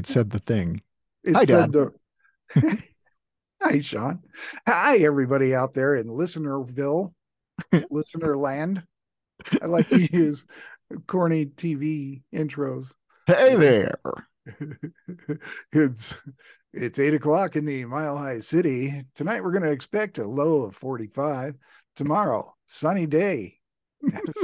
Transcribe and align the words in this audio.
It 0.00 0.06
said 0.06 0.30
the 0.30 0.38
thing. 0.38 0.80
It 1.24 1.36
Hi, 1.36 1.44
said 1.44 1.72
the 1.72 1.92
Hi, 3.62 3.80
Sean. 3.82 4.20
Hi, 4.66 4.96
everybody 4.96 5.54
out 5.54 5.74
there 5.74 5.94
in 5.94 6.06
listenerville, 6.06 7.12
listener 7.90 8.34
land. 8.34 8.82
I 9.60 9.66
like 9.66 9.88
to 9.88 10.00
use 10.00 10.46
corny 11.06 11.44
TV 11.44 12.22
intros. 12.34 12.94
Hey 13.26 13.56
there. 13.56 14.00
it's 15.72 16.16
it's 16.72 16.98
eight 16.98 17.12
o'clock 17.12 17.56
in 17.56 17.66
the 17.66 17.84
Mile 17.84 18.16
High 18.16 18.40
City. 18.40 19.04
Tonight 19.14 19.44
we're 19.44 19.52
going 19.52 19.64
to 19.64 19.70
expect 19.70 20.16
a 20.16 20.26
low 20.26 20.62
of 20.62 20.74
45. 20.76 21.56
Tomorrow, 21.96 22.54
sunny 22.66 23.04
day, 23.04 23.58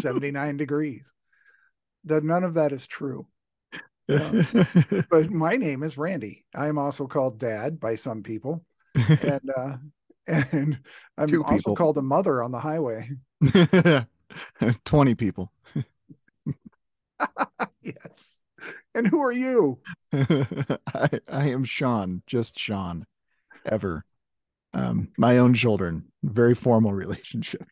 79 0.01 0.59
degrees. 0.59 1.11
That 2.05 2.25
none 2.25 2.45
of 2.45 2.53
that 2.55 2.73
is 2.73 2.87
true. 2.87 3.27
But 5.11 5.31
my 5.31 5.57
name 5.57 5.83
is 5.83 5.99
Randy. 5.99 6.45
I 6.55 6.69
am 6.69 6.79
also 6.79 7.07
called 7.07 7.39
Dad 7.39 7.81
by 7.81 7.97
some 7.97 8.23
people, 8.23 8.65
and 8.95 9.51
uh, 9.57 9.77
and 10.27 10.79
I'm 11.19 11.27
Two 11.27 11.43
also 11.45 11.57
people. 11.57 11.77
called 11.77 11.99
a 11.99 12.03
mother 12.03 12.43
on 12.43 12.53
the 12.53 12.61
highway. 12.61 13.11
20 14.85 15.15
people. 15.15 15.53
yes. 17.83 18.41
And 18.95 19.07
who 19.07 19.21
are 19.23 19.33
you? 19.33 19.79
I, 20.13 21.21
I 21.31 21.51
am 21.51 21.65
Sean, 21.65 22.23
just 22.27 22.59
Sean, 22.59 23.07
ever. 23.65 24.05
Um, 24.75 25.09
my 25.17 25.39
own 25.39 25.55
children, 25.55 26.13
very 26.23 26.55
formal 26.55 26.93
relationship. 26.93 27.67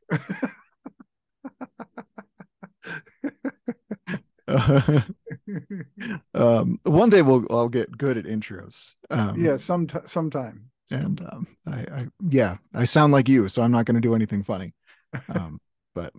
Um, 6.34 6.80
one 6.84 7.10
day 7.10 7.22
we'll 7.22 7.46
I'll 7.50 7.68
get 7.68 7.96
good 7.96 8.18
at 8.18 8.24
intros. 8.24 8.94
Um, 9.10 9.42
yeah, 9.42 9.56
some 9.56 9.88
sometime. 10.06 10.70
and 10.90 11.20
um, 11.20 11.46
I, 11.66 11.78
I 11.78 12.06
yeah, 12.28 12.56
I 12.74 12.84
sound 12.84 13.12
like 13.12 13.28
you, 13.28 13.48
so 13.48 13.62
I'm 13.62 13.72
not 13.72 13.86
going 13.86 13.96
to 13.96 14.00
do 14.00 14.14
anything 14.14 14.42
funny. 14.42 14.74
Um, 15.28 15.60
but 15.94 16.12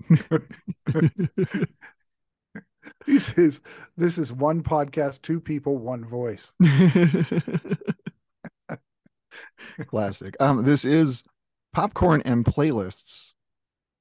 This 3.07 3.37
is 3.37 3.61
this 3.97 4.17
is 4.17 4.33
one 4.33 4.63
podcast, 4.63 5.21
two 5.21 5.39
people, 5.39 5.77
one 5.77 6.03
voice. 6.03 6.53
classic. 9.87 10.35
Um, 10.39 10.63
this 10.63 10.85
is 10.85 11.23
popcorn 11.71 12.21
and 12.25 12.43
playlists, 12.43 13.33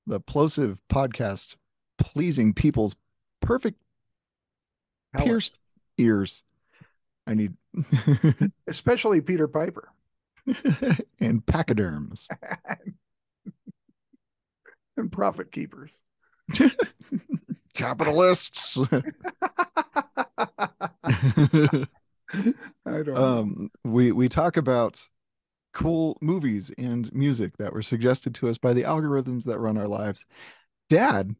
the 0.06 0.20
plosive 0.20 0.80
podcast, 0.90 1.56
pleasing 1.98 2.54
people's 2.54 2.96
perfect 3.40 3.78
pierced 5.16 5.58
ears. 5.98 6.42
I 7.26 7.34
need 7.34 7.54
especially 8.66 9.20
Peter 9.20 9.48
Piper. 9.48 9.88
and 11.20 11.44
pachyderms. 11.46 12.28
and 14.96 15.10
profit 15.10 15.50
keepers. 15.50 15.96
Capitalists. 17.74 18.78
I 18.92 19.08
don't 22.84 23.08
know. 23.08 23.16
um, 23.16 23.70
we 23.84 24.12
we 24.12 24.28
talk 24.28 24.56
about 24.56 25.02
cool 25.72 26.16
movies 26.20 26.70
and 26.78 27.12
music 27.12 27.56
that 27.58 27.72
were 27.72 27.82
suggested 27.82 28.34
to 28.36 28.48
us 28.48 28.58
by 28.58 28.72
the 28.72 28.82
algorithms 28.82 29.44
that 29.44 29.58
run 29.58 29.76
our 29.76 29.88
lives. 29.88 30.24
Dad, 30.88 31.34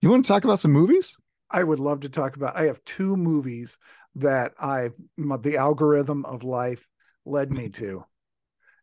you 0.00 0.08
want 0.08 0.24
to 0.24 0.28
talk 0.28 0.44
about 0.44 0.58
some 0.60 0.72
movies? 0.72 1.18
I 1.50 1.62
would 1.62 1.80
love 1.80 2.00
to 2.00 2.08
talk 2.08 2.36
about. 2.36 2.56
I 2.56 2.64
have 2.64 2.84
two 2.84 3.16
movies 3.16 3.78
that 4.16 4.52
I 4.58 4.90
the 5.16 5.56
algorithm 5.56 6.24
of 6.24 6.44
life 6.44 6.86
led 7.24 7.50
me 7.50 7.68
to, 7.70 8.04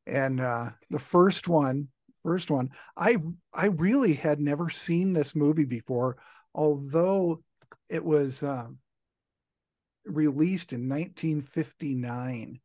and 0.05 0.39
uh, 0.39 0.71
the 0.89 0.99
first 0.99 1.47
one, 1.47 1.89
first 2.23 2.51
one, 2.51 2.69
I 2.97 3.17
I 3.53 3.67
really 3.67 4.13
had 4.13 4.39
never 4.39 4.69
seen 4.69 5.13
this 5.13 5.35
movie 5.35 5.65
before, 5.65 6.17
although 6.53 7.43
it 7.89 8.03
was 8.03 8.43
um, 8.43 8.79
released 10.05 10.73
in 10.73 10.87
1959. 10.87 12.59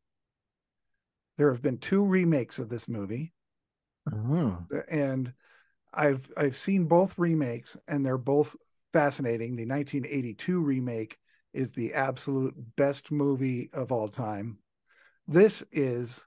There 1.37 1.53
have 1.53 1.63
been 1.63 1.79
two 1.79 2.05
remakes 2.05 2.59
of 2.59 2.69
this 2.69 2.89
movie 2.89 3.33
Oh, 4.13 4.67
and 4.89 5.33
I've 5.93 6.31
I've 6.37 6.57
seen 6.57 6.85
both 6.85 7.19
remakes 7.19 7.77
and 7.89 8.05
they're 8.05 8.19
both 8.19 8.57
fascinating. 8.93 9.57
The 9.57 9.67
1982 9.67 10.61
remake 10.61 11.17
is 11.53 11.73
the 11.73 11.95
absolute 11.95 12.55
best 12.77 13.11
movie 13.11 13.71
of 13.73 13.93
all 13.93 14.09
time. 14.09 14.59
This 15.27 15.65
is 15.73 16.27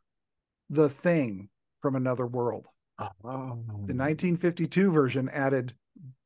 The 0.70 0.90
Thing 0.90 1.50
from 1.82 1.96
Another 1.96 2.28
World. 2.28 2.66
oh. 3.24 3.64
The 3.86 3.96
1952 3.96 4.92
version 4.92 5.30
added 5.30 5.74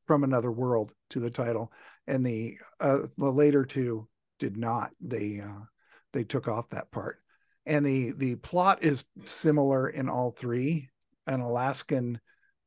From 0.06 0.24
Another 0.24 0.50
World 0.50 0.92
to 1.10 1.20
the 1.20 1.30
title 1.30 1.72
and 2.06 2.24
the 2.24 2.58
uh, 2.80 3.00
the 3.16 3.30
later 3.30 3.64
two 3.64 4.08
did 4.38 4.56
not. 4.56 4.90
They 5.00 5.40
uh, 5.40 5.64
they 6.12 6.24
took 6.24 6.48
off 6.48 6.70
that 6.70 6.90
part. 6.90 7.18
And 7.66 7.84
the 7.84 8.12
the 8.12 8.34
plot 8.36 8.82
is 8.82 9.04
similar 9.24 9.88
in 9.88 10.08
all 10.08 10.30
three 10.30 10.90
an 11.26 11.40
Alaskan 11.40 12.20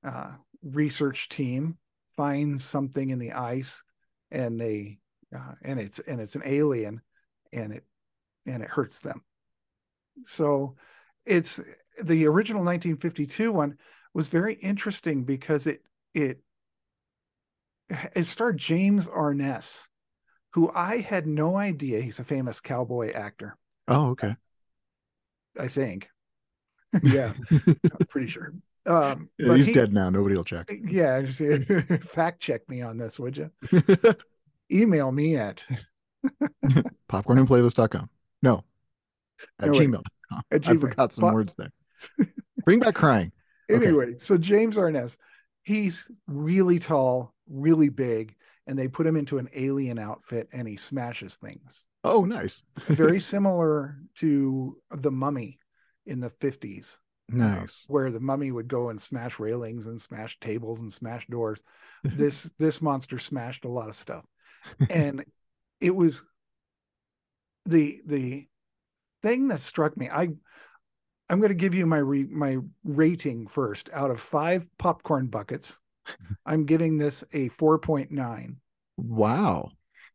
uh, 0.04 0.32
research 0.64 1.30
team 1.30 1.78
finds 2.18 2.66
something 2.66 3.12
in 3.12 3.20
the 3.20 3.32
ice, 3.32 3.84
and 4.32 4.60
they 4.60 5.00
uh, 5.36 5.54
and 5.62 5.80
it's 5.80 6.00
and 6.00 6.20
it's 6.20 6.36
an 6.36 6.42
alien, 6.46 7.02
and 7.54 7.72
it 7.72 7.86
and 8.46 8.62
it 8.62 8.70
hurts 8.70 9.00
them. 9.00 9.24
So 10.26 10.76
it's 11.26 11.60
the 12.02 12.26
original 12.26 12.64
1952 12.64 13.52
one 13.52 13.78
was 14.14 14.28
very 14.28 14.56
interesting 14.56 15.24
because 15.24 15.68
it 15.68 15.82
it 16.14 16.42
it 18.16 18.26
starred 18.26 18.58
James 18.58 19.08
Arness, 19.08 19.88
who 20.52 20.72
I 20.74 21.00
had 21.00 21.28
no 21.28 21.56
idea 21.56 22.02
he's 22.02 22.20
a 22.20 22.24
famous 22.24 22.60
cowboy 22.60 23.12
actor. 23.14 23.58
Oh, 23.88 24.10
okay. 24.10 24.36
I 25.60 25.68
think. 25.68 26.10
yeah, 27.04 27.34
I'm 27.52 28.08
pretty 28.08 28.28
sure. 28.28 28.54
Um, 28.88 29.30
Yeah, 29.38 29.56
he's 29.56 29.66
he- 29.68 29.74
dead 29.74 29.94
now. 29.94 30.10
Nobody 30.10 30.36
will 30.36 30.44
check. 30.44 30.72
Yeah, 30.90 31.22
just, 31.22 31.42
fact 32.10 32.40
check 32.40 32.68
me 32.70 32.82
on 32.82 32.98
this, 32.98 33.20
would 33.20 33.38
you? 33.38 33.52
Email 34.72 35.12
me 35.12 35.36
at 35.38 35.64
Popcornandplaylist.com. 37.12 38.10
No, 38.42 38.64
at 39.60 39.68
No, 39.68 39.74
gmail.com. 39.74 40.42
At 40.52 40.68
I 40.68 40.74
Gmail. 40.74 40.82
forgot 40.82 41.14
some 41.14 41.24
Pop- 41.24 41.34
words 41.34 41.56
there. 41.58 41.72
Bring 42.66 42.80
back 42.80 42.96
crying. 42.96 43.32
Okay. 43.72 43.88
anyway. 43.88 44.16
So 44.20 44.38
James 44.38 44.78
Arness, 44.78 45.18
he's 45.64 46.10
really 46.28 46.80
tall, 46.80 47.34
really 47.50 47.90
big, 47.90 48.36
and 48.68 48.78
they 48.78 48.88
put 48.88 49.08
him 49.08 49.16
into 49.16 49.38
an 49.38 49.50
alien 49.56 50.00
outfit, 50.00 50.48
and 50.52 50.68
he 50.68 50.78
smashes 50.78 51.36
things. 51.36 51.88
Oh, 52.04 52.24
nice. 52.26 52.64
Very 52.88 53.20
similar 53.20 53.98
to 54.16 54.78
the 54.92 55.12
Mummy 55.12 55.60
in 56.06 56.20
the 56.20 56.30
fifties. 56.30 57.00
Nice. 57.30 57.84
where 57.88 58.10
the 58.10 58.20
mummy 58.20 58.52
would 58.52 58.68
go 58.68 58.90
and 58.90 59.02
smash 59.02 59.40
railings 59.40 59.88
and 59.88 60.02
smash 60.02 60.40
tables 60.40 60.82
and 60.82 60.92
smash 60.92 61.28
doors. 61.28 61.62
This 62.04 62.50
this 62.58 62.82
monster 62.82 63.20
smashed 63.20 63.66
a 63.66 63.70
lot 63.70 63.90
of 63.90 63.96
stuff. 63.96 64.26
And 64.90 65.26
it 65.82 65.96
was 65.96 66.24
the 67.66 68.02
the 68.06 68.48
thing 69.22 69.50
that 69.50 69.60
struck 69.60 69.98
me. 69.98 70.10
I 70.10 70.30
I'm 71.30 71.40
going 71.40 71.50
to 71.50 71.56
give 71.56 71.74
you 71.74 71.86
my 71.86 71.98
re, 71.98 72.26
my 72.30 72.58
rating 72.84 73.48
first. 73.48 73.90
Out 73.92 74.12
of 74.12 74.20
5 74.20 74.66
popcorn 74.78 75.28
buckets, 75.28 75.80
I'm 76.46 76.66
giving 76.66 76.98
this 76.98 77.24
a 77.34 77.50
4.9. 77.50 78.56
Wow. 78.96 79.72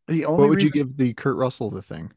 The 0.09 0.25
only 0.25 0.41
What 0.41 0.51
would 0.51 0.63
you 0.63 0.71
give 0.71 0.97
the 0.97 1.13
Kurt 1.15 1.37
Russell 1.37 1.71
the 1.71 1.83
thing? 1.83 2.13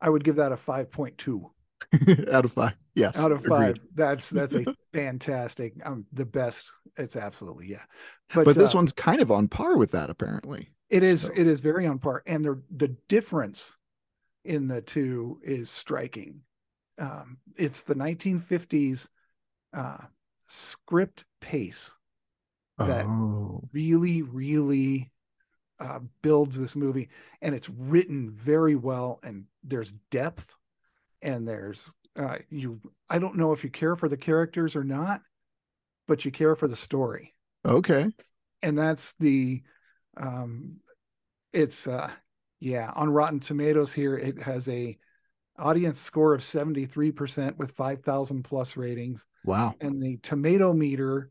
I 0.00 0.10
would 0.10 0.24
give 0.24 0.36
that 0.36 0.52
a 0.52 0.56
5.2 0.56 1.50
out 2.32 2.44
of 2.44 2.52
five. 2.52 2.74
Yes. 2.94 3.18
out 3.18 3.32
of 3.32 3.44
agreed. 3.44 3.76
5. 3.76 3.76
That's 3.94 4.30
that's 4.30 4.54
a 4.54 4.64
fantastic 4.92 5.74
um 5.84 6.06
the 6.12 6.24
best. 6.26 6.66
It's 6.96 7.16
absolutely 7.16 7.68
yeah. 7.68 7.82
But, 8.34 8.54
this 8.56 8.74
uh, 8.74 8.78
one's 8.78 8.92
kind 8.92 9.20
of 9.20 9.30
on 9.30 9.48
par 9.48 9.76
with 9.76 9.90
that, 9.92 10.10
apparently. 10.10 10.70
It 10.88 11.02
is 11.02 11.22
So- 11.22 11.32
it 11.34 11.46
is 11.46 11.60
very 11.60 11.86
on 11.86 11.98
par, 11.98 12.22
and 12.26 12.44
the 12.44 12.62
the 12.74 12.88
difference 13.08 13.76
in 14.44 14.68
the 14.68 14.80
two 14.80 15.40
is 15.42 15.68
striking. 15.70 16.42
Um, 16.98 17.38
it's 17.56 17.82
the 17.82 17.94
1950s 17.94 19.08
uh, 19.74 19.98
script 20.48 21.24
pace 21.40 21.94
that 22.78 23.04
Oh. 23.06 23.62
really, 23.72 24.22
really 24.22 25.10
uh, 25.80 25.98
builds 26.22 26.58
this 26.58 26.74
movie, 26.76 27.08
and 27.42 27.54
it's 27.54 27.68
written 27.68 28.30
very 28.30 28.76
well, 28.76 29.18
and 29.22 29.44
there's 29.62 29.92
depth, 30.10 30.54
and 31.26 31.46
there's 31.46 31.92
uh, 32.18 32.36
you. 32.48 32.80
I 33.10 33.18
don't 33.18 33.36
know 33.36 33.52
if 33.52 33.62
you 33.64 33.70
care 33.70 33.96
for 33.96 34.08
the 34.08 34.16
characters 34.16 34.74
or 34.76 34.84
not, 34.84 35.20
but 36.08 36.24
you 36.24 36.30
care 36.30 36.56
for 36.56 36.68
the 36.68 36.76
story 36.76 37.34
Okay. 37.64 38.06
and 38.62 38.78
that's 38.78 39.12
the 39.20 39.62
um 40.16 40.76
it's 41.52 41.86
uh 41.86 42.10
yeah 42.60 42.90
on 42.96 43.10
rotten 43.10 43.40
tomatoes 43.40 43.92
here 43.92 44.16
it 44.16 44.40
has 44.40 44.68
a 44.68 44.96
audience 45.58 46.00
score 46.00 46.34
of 46.34 46.42
73% 46.42 47.56
with 47.56 47.70
5,000 47.72 48.42
plus 48.42 48.76
ratings. 48.76 49.26
Wow. 49.44 49.74
And 49.80 50.02
the 50.02 50.18
tomato 50.18 50.72
meter 50.72 51.30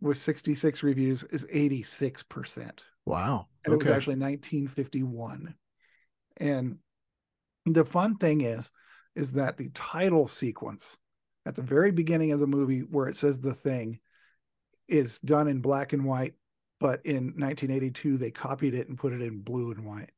with 0.00 0.16
66 0.16 0.82
reviews 0.82 1.22
is 1.24 1.44
86%. 1.44 2.70
Wow. 3.04 3.48
And 3.64 3.74
it 3.74 3.76
was 3.76 3.88
actually 3.88 4.16
1951. 4.16 5.54
And 6.38 6.78
the 7.66 7.84
fun 7.84 8.16
thing 8.16 8.40
is, 8.40 8.70
is 9.14 9.32
that 9.32 9.56
the 9.56 9.70
title 9.74 10.28
sequence 10.28 10.98
at 11.44 11.56
the 11.56 11.62
very 11.62 11.90
beginning 11.90 12.32
of 12.32 12.40
the 12.40 12.46
movie 12.46 12.80
where 12.80 13.08
it 13.08 13.16
says 13.16 13.40
the 13.40 13.54
thing 13.54 13.98
is 14.88 15.18
done 15.20 15.48
in 15.48 15.60
black 15.60 15.92
and 15.92 16.04
white, 16.04 16.34
but 16.80 17.04
in 17.04 17.34
1982 17.36 18.16
they 18.16 18.30
copied 18.30 18.74
it 18.74 18.88
and 18.88 18.98
put 18.98 19.12
it 19.12 19.22
in 19.22 19.40
blue 19.40 19.70
and 19.70 19.84
white. 19.84 20.10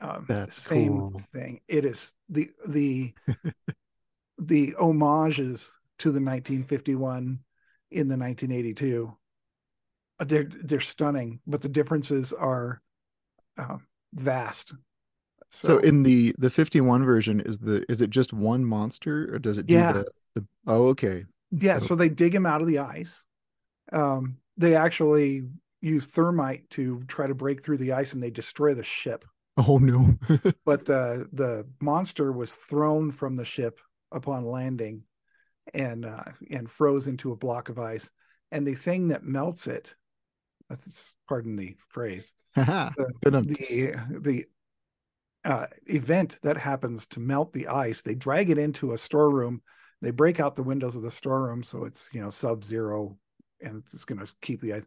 Um, 0.00 0.26
That's 0.28 0.62
same 0.62 0.98
cool. 0.98 1.22
thing. 1.32 1.60
It 1.68 1.84
is 1.84 2.12
the 2.28 2.50
the 2.66 3.14
the 4.38 4.74
homages 4.78 5.70
to 6.00 6.08
the 6.08 6.20
1951 6.20 7.38
in 7.90 8.08
the 8.08 8.16
1982. 8.16 9.16
uh, 10.18 10.24
They're 10.24 10.50
they're 10.62 10.80
stunning, 10.80 11.40
but 11.46 11.62
the 11.62 11.68
differences 11.70 12.34
are 12.34 12.82
uh, 13.56 13.78
vast. 14.12 14.74
So, 15.50 15.78
in 15.78 16.02
the 16.02 16.34
the 16.38 16.50
51 16.50 17.04
version 17.04 17.40
is 17.40 17.58
the 17.58 17.84
is 17.90 18.02
it 18.02 18.10
just 18.10 18.32
one 18.32 18.64
monster 18.64 19.34
or 19.34 19.38
does 19.38 19.58
it 19.58 19.66
do 19.66 19.74
Yeah. 19.74 19.92
the, 19.92 20.06
the 20.34 20.46
oh 20.66 20.88
okay. 20.88 21.24
Yeah, 21.50 21.78
So- 21.78 21.86
so, 21.88 21.94
they 21.96 22.08
dig 22.08 22.34
him 22.34 22.46
out 22.46 22.60
of 22.60 22.66
the 22.66 22.78
ice. 22.80 23.24
Um, 23.92 24.38
they 24.56 24.74
actually 24.74 25.44
use 25.80 26.04
thermite 26.06 26.68
to 26.70 27.02
try 27.06 27.26
to 27.26 27.34
break 27.34 27.62
through 27.64 27.78
the 27.78 27.92
ice 27.92 28.12
and 28.12 28.22
they 28.22 28.30
destroy 28.30 28.74
the 28.74 28.82
ship. 28.84 29.24
Oh 29.56 29.78
no. 29.78 30.16
But 30.64 30.84
the 30.84 31.28
the 31.32 31.66
monster 31.80 32.32
was 32.32 32.52
thrown 32.52 33.12
from 33.12 33.36
the 33.36 33.44
ship 33.44 33.80
upon 34.12 34.44
landing 34.44 35.04
and 35.72 36.04
uh, 36.04 36.24
and 36.50 36.70
froze 36.70 37.06
into 37.06 37.32
a 37.32 37.36
block 37.36 37.68
of 37.68 37.78
ice. 37.78 38.10
And 38.52 38.66
the 38.66 38.74
thing 38.74 39.08
that 39.08 39.24
melts 39.24 39.66
it, 39.66 39.94
that's 40.68 41.16
pardon 41.28 41.56
the 41.56 41.76
phrase, 41.88 42.34
the 42.54 43.04
the 43.24 44.18
the 44.20 44.46
uh, 45.46 45.66
event 45.86 46.38
that 46.42 46.56
happens 46.56 47.06
to 47.06 47.20
melt 47.20 47.52
the 47.52 47.68
ice, 47.68 48.02
they 48.02 48.16
drag 48.16 48.50
it 48.50 48.58
into 48.58 48.92
a 48.92 48.98
storeroom. 48.98 49.62
They 50.02 50.10
break 50.10 50.40
out 50.40 50.56
the 50.56 50.64
windows 50.64 50.96
of 50.96 51.02
the 51.02 51.10
storeroom 51.10 51.62
so 51.62 51.84
it's 51.84 52.10
you 52.12 52.20
know 52.20 52.30
sub 52.30 52.64
zero 52.64 53.16
and 53.60 53.82
it's 53.92 54.04
going 54.04 54.24
to 54.24 54.34
keep 54.42 54.60
the 54.60 54.74
ice. 54.74 54.86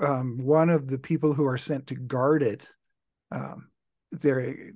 Um, 0.00 0.38
one 0.38 0.70
of 0.70 0.86
the 0.88 0.98
people 0.98 1.34
who 1.34 1.44
are 1.46 1.58
sent 1.58 1.88
to 1.88 1.94
guard 1.96 2.42
it, 2.42 2.70
um, 3.32 3.68
they 4.12 4.70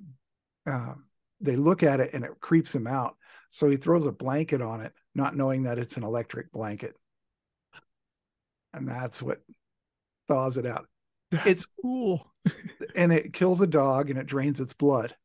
uh, 0.69 0.93
they 1.39 1.55
look 1.55 1.83
at 1.83 2.01
it 2.01 2.13
and 2.13 2.25
it 2.25 2.39
creeps 2.41 2.75
him 2.75 2.85
out. 2.85 3.15
So 3.49 3.69
he 3.69 3.77
throws 3.77 4.05
a 4.05 4.11
blanket 4.11 4.61
on 4.61 4.81
it, 4.81 4.93
not 5.15 5.35
knowing 5.35 5.63
that 5.63 5.79
it's 5.79 5.97
an 5.97 6.03
electric 6.03 6.51
blanket, 6.51 6.95
and 8.73 8.87
that's 8.87 9.21
what 9.21 9.39
thaws 10.27 10.57
it 10.57 10.65
out. 10.65 10.87
It's 11.45 11.67
cool. 11.81 12.27
and 12.95 13.11
it 13.13 13.33
kills 13.33 13.61
a 13.61 13.67
dog 13.67 14.09
and 14.09 14.19
it 14.19 14.25
drains 14.27 14.59
its 14.59 14.73
blood. 14.73 15.15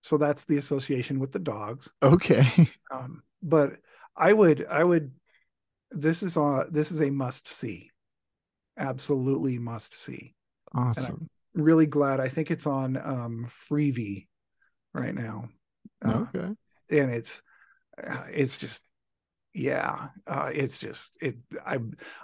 So 0.00 0.16
that's 0.18 0.44
the 0.44 0.56
association 0.56 1.20
with 1.20 1.32
the 1.32 1.38
dogs. 1.38 1.90
Okay. 2.02 2.70
Um, 2.92 3.22
but 3.42 3.78
I 4.14 4.34
would, 4.34 4.66
I 4.68 4.84
would, 4.84 5.12
this 5.90 6.22
is 6.22 6.36
on, 6.36 6.66
this 6.70 6.92
is 6.92 7.00
a 7.00 7.08
must 7.10 7.48
see, 7.48 7.90
absolutely 8.78 9.58
must 9.58 9.94
see. 9.94 10.34
Awesome. 10.74 11.26
Really 11.54 11.86
glad. 11.86 12.20
I 12.20 12.28
think 12.28 12.50
it's 12.50 12.66
on 12.66 12.98
um, 12.98 13.46
Freevee 13.48 14.26
right 14.92 15.14
now, 15.14 15.48
uh, 16.04 16.26
Okay. 16.34 16.54
and 16.90 17.10
it's, 17.10 17.42
uh, 18.06 18.24
it's 18.30 18.58
just, 18.58 18.82
yeah, 19.54 20.08
uh, 20.26 20.50
it's 20.52 20.78
just 20.78 21.16
it. 21.22 21.36
I, 21.64 21.78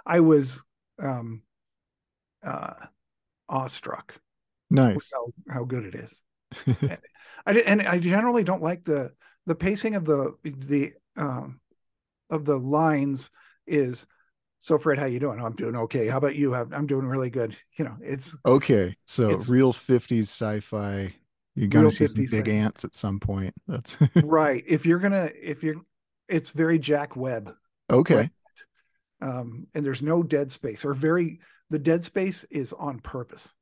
I 0.05 0.19
was 0.19 0.63
um, 0.99 1.41
uh, 2.43 2.73
awestruck 3.49 4.15
Nice. 4.69 5.11
how, 5.13 5.53
how 5.53 5.63
good 5.65 5.83
it 5.85 5.95
is. 5.95 6.23
I 7.45 7.53
did, 7.53 7.65
and 7.65 7.81
I 7.81 7.99
generally 7.99 8.43
don't 8.43 8.61
like 8.61 8.83
the 8.85 9.11
the 9.45 9.55
pacing 9.55 9.95
of 9.95 10.05
the 10.05 10.35
the 10.43 10.93
um 11.17 11.59
of 12.29 12.45
the 12.45 12.57
lines 12.59 13.31
is 13.65 14.05
so 14.59 14.77
Fred, 14.77 14.99
how 14.99 15.05
you 15.05 15.19
doing? 15.19 15.39
Oh, 15.41 15.45
I'm 15.45 15.55
doing 15.55 15.75
okay. 15.75 16.07
How 16.07 16.17
about 16.17 16.35
you? 16.35 16.53
I'm 16.53 16.85
doing 16.85 17.05
really 17.05 17.29
good. 17.29 17.55
You 17.77 17.85
know, 17.85 17.95
it's 18.01 18.35
Okay. 18.45 18.95
So 19.07 19.29
It's- 19.29 19.49
real 19.49 19.71
50s 19.73 20.23
sci-fi. 20.27 21.13
You're 21.55 21.67
gonna 21.67 21.91
see 21.91 22.07
some 22.07 22.25
big 22.29 22.47
ants 22.47 22.85
at 22.85 22.95
some 22.95 23.19
point. 23.19 23.53
That's 23.67 23.97
right. 24.23 24.63
If 24.67 24.85
you're 24.85 24.99
gonna 24.99 25.29
if 25.35 25.63
you're 25.63 25.75
it's 26.27 26.51
very 26.51 26.77
Jack 26.77 27.15
Webb. 27.15 27.53
okay. 27.89 28.29
Um, 29.21 29.67
and 29.73 29.85
there's 29.85 30.01
no 30.01 30.23
dead 30.23 30.51
space 30.51 30.85
or 30.85 30.93
very 30.93 31.39
the 31.69 31.79
dead 31.79 32.03
space 32.03 32.45
is 32.49 32.73
on 32.73 32.99
purpose 32.99 33.55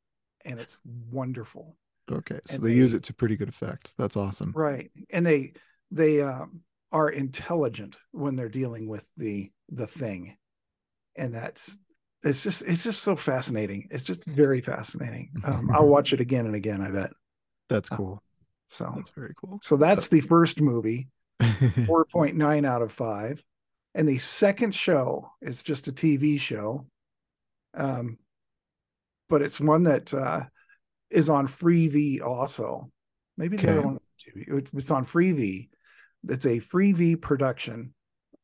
and 0.45 0.59
it's 0.59 0.77
wonderful. 1.11 1.75
Okay. 2.11 2.39
So 2.45 2.55
and 2.57 2.65
they 2.65 2.73
use 2.73 2.93
it 2.93 3.03
to 3.03 3.13
pretty 3.13 3.35
good 3.35 3.49
effect. 3.49 3.93
That's 3.97 4.15
awesome. 4.15 4.53
right 4.55 4.89
and 5.09 5.25
they 5.25 5.53
they 5.91 6.21
um, 6.21 6.61
are 6.91 7.09
intelligent 7.09 7.97
when 8.11 8.35
they're 8.35 8.49
dealing 8.49 8.87
with 8.87 9.05
the 9.17 9.51
the 9.69 9.87
thing 9.87 10.37
and 11.17 11.33
that's 11.33 11.77
it's 12.23 12.41
just 12.43 12.61
it's 12.63 12.83
just 12.83 13.01
so 13.03 13.15
fascinating 13.15 13.87
it's 13.91 14.03
just 14.03 14.23
very 14.25 14.61
fascinating 14.61 15.29
um, 15.43 15.69
i'll 15.73 15.87
watch 15.87 16.13
it 16.13 16.21
again 16.21 16.45
and 16.45 16.55
again 16.55 16.81
i 16.81 16.89
bet 16.89 17.11
That's 17.69 17.91
Uh, 17.91 17.95
cool. 17.97 18.23
so 18.65 18.91
That's 18.95 19.09
very 19.11 19.33
cool. 19.35 19.59
so 19.61 19.75
that's 19.77 20.07
the 20.07 20.21
first 20.21 20.61
movie 20.61 21.09
4.9 21.41 22.65
out 22.65 22.81
of 22.81 22.91
5 22.91 23.43
and 23.95 24.07
the 24.07 24.17
second 24.17 24.73
show 24.73 25.29
is 25.41 25.63
just 25.63 25.87
a 25.87 25.91
tv 25.91 26.39
show 26.39 26.85
um 27.77 28.17
but 29.29 29.41
it's 29.41 29.59
one 29.59 29.83
that 29.83 30.13
uh 30.13 30.43
is 31.09 31.29
on 31.29 31.47
freevee 31.47 32.21
also. 32.21 32.91
Maybe 33.37 33.55
the 33.57 33.71
other 33.71 33.81
one's 33.87 34.07
it- 34.35 34.69
it's 34.73 34.91
on 34.91 35.05
freevee. 35.05 35.69
It's 36.27 36.45
a 36.45 36.59
freevee 36.59 37.21
production 37.21 37.93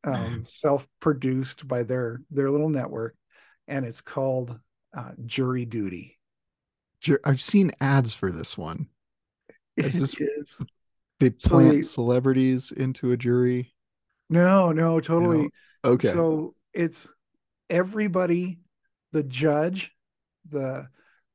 um 0.06 0.44
self-produced 0.48 1.68
by 1.68 1.84
their 1.84 2.22
their 2.32 2.50
little 2.52 2.70
network 2.70 3.16
and 3.68 3.86
it's 3.86 4.02
called 4.02 4.58
uh 4.96 5.12
jury 5.26 5.66
duty. 5.66 6.20
I've 7.26 7.42
seen 7.42 7.72
ads 7.82 8.14
for 8.14 8.32
this 8.32 8.58
one. 8.58 8.88
Is 9.78 10.00
this- 10.00 10.20
is- 10.20 10.62
They 11.20 11.32
So 11.38 11.50
plant 11.50 11.72
they- 11.72 11.82
celebrities 11.82 12.72
into 12.72 13.12
a 13.12 13.18
jury. 13.18 13.74
no 14.30 14.72
no 14.72 15.00
totally. 15.00 15.50
Okay. 15.86 16.10
So 16.10 16.56
it's 16.74 17.12
everybody, 17.70 18.60
the 19.14 19.24
judge, 19.24 19.92
the 20.50 20.88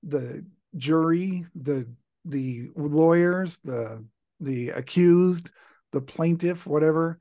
the 0.02 0.44
jury, 0.76 1.46
the 1.54 1.88
the 2.26 2.68
lawyers, 2.76 3.58
the 3.64 4.04
the 4.40 4.68
accused, 4.70 5.50
the 5.92 6.00
plaintiff, 6.02 6.66
whatever, 6.66 7.18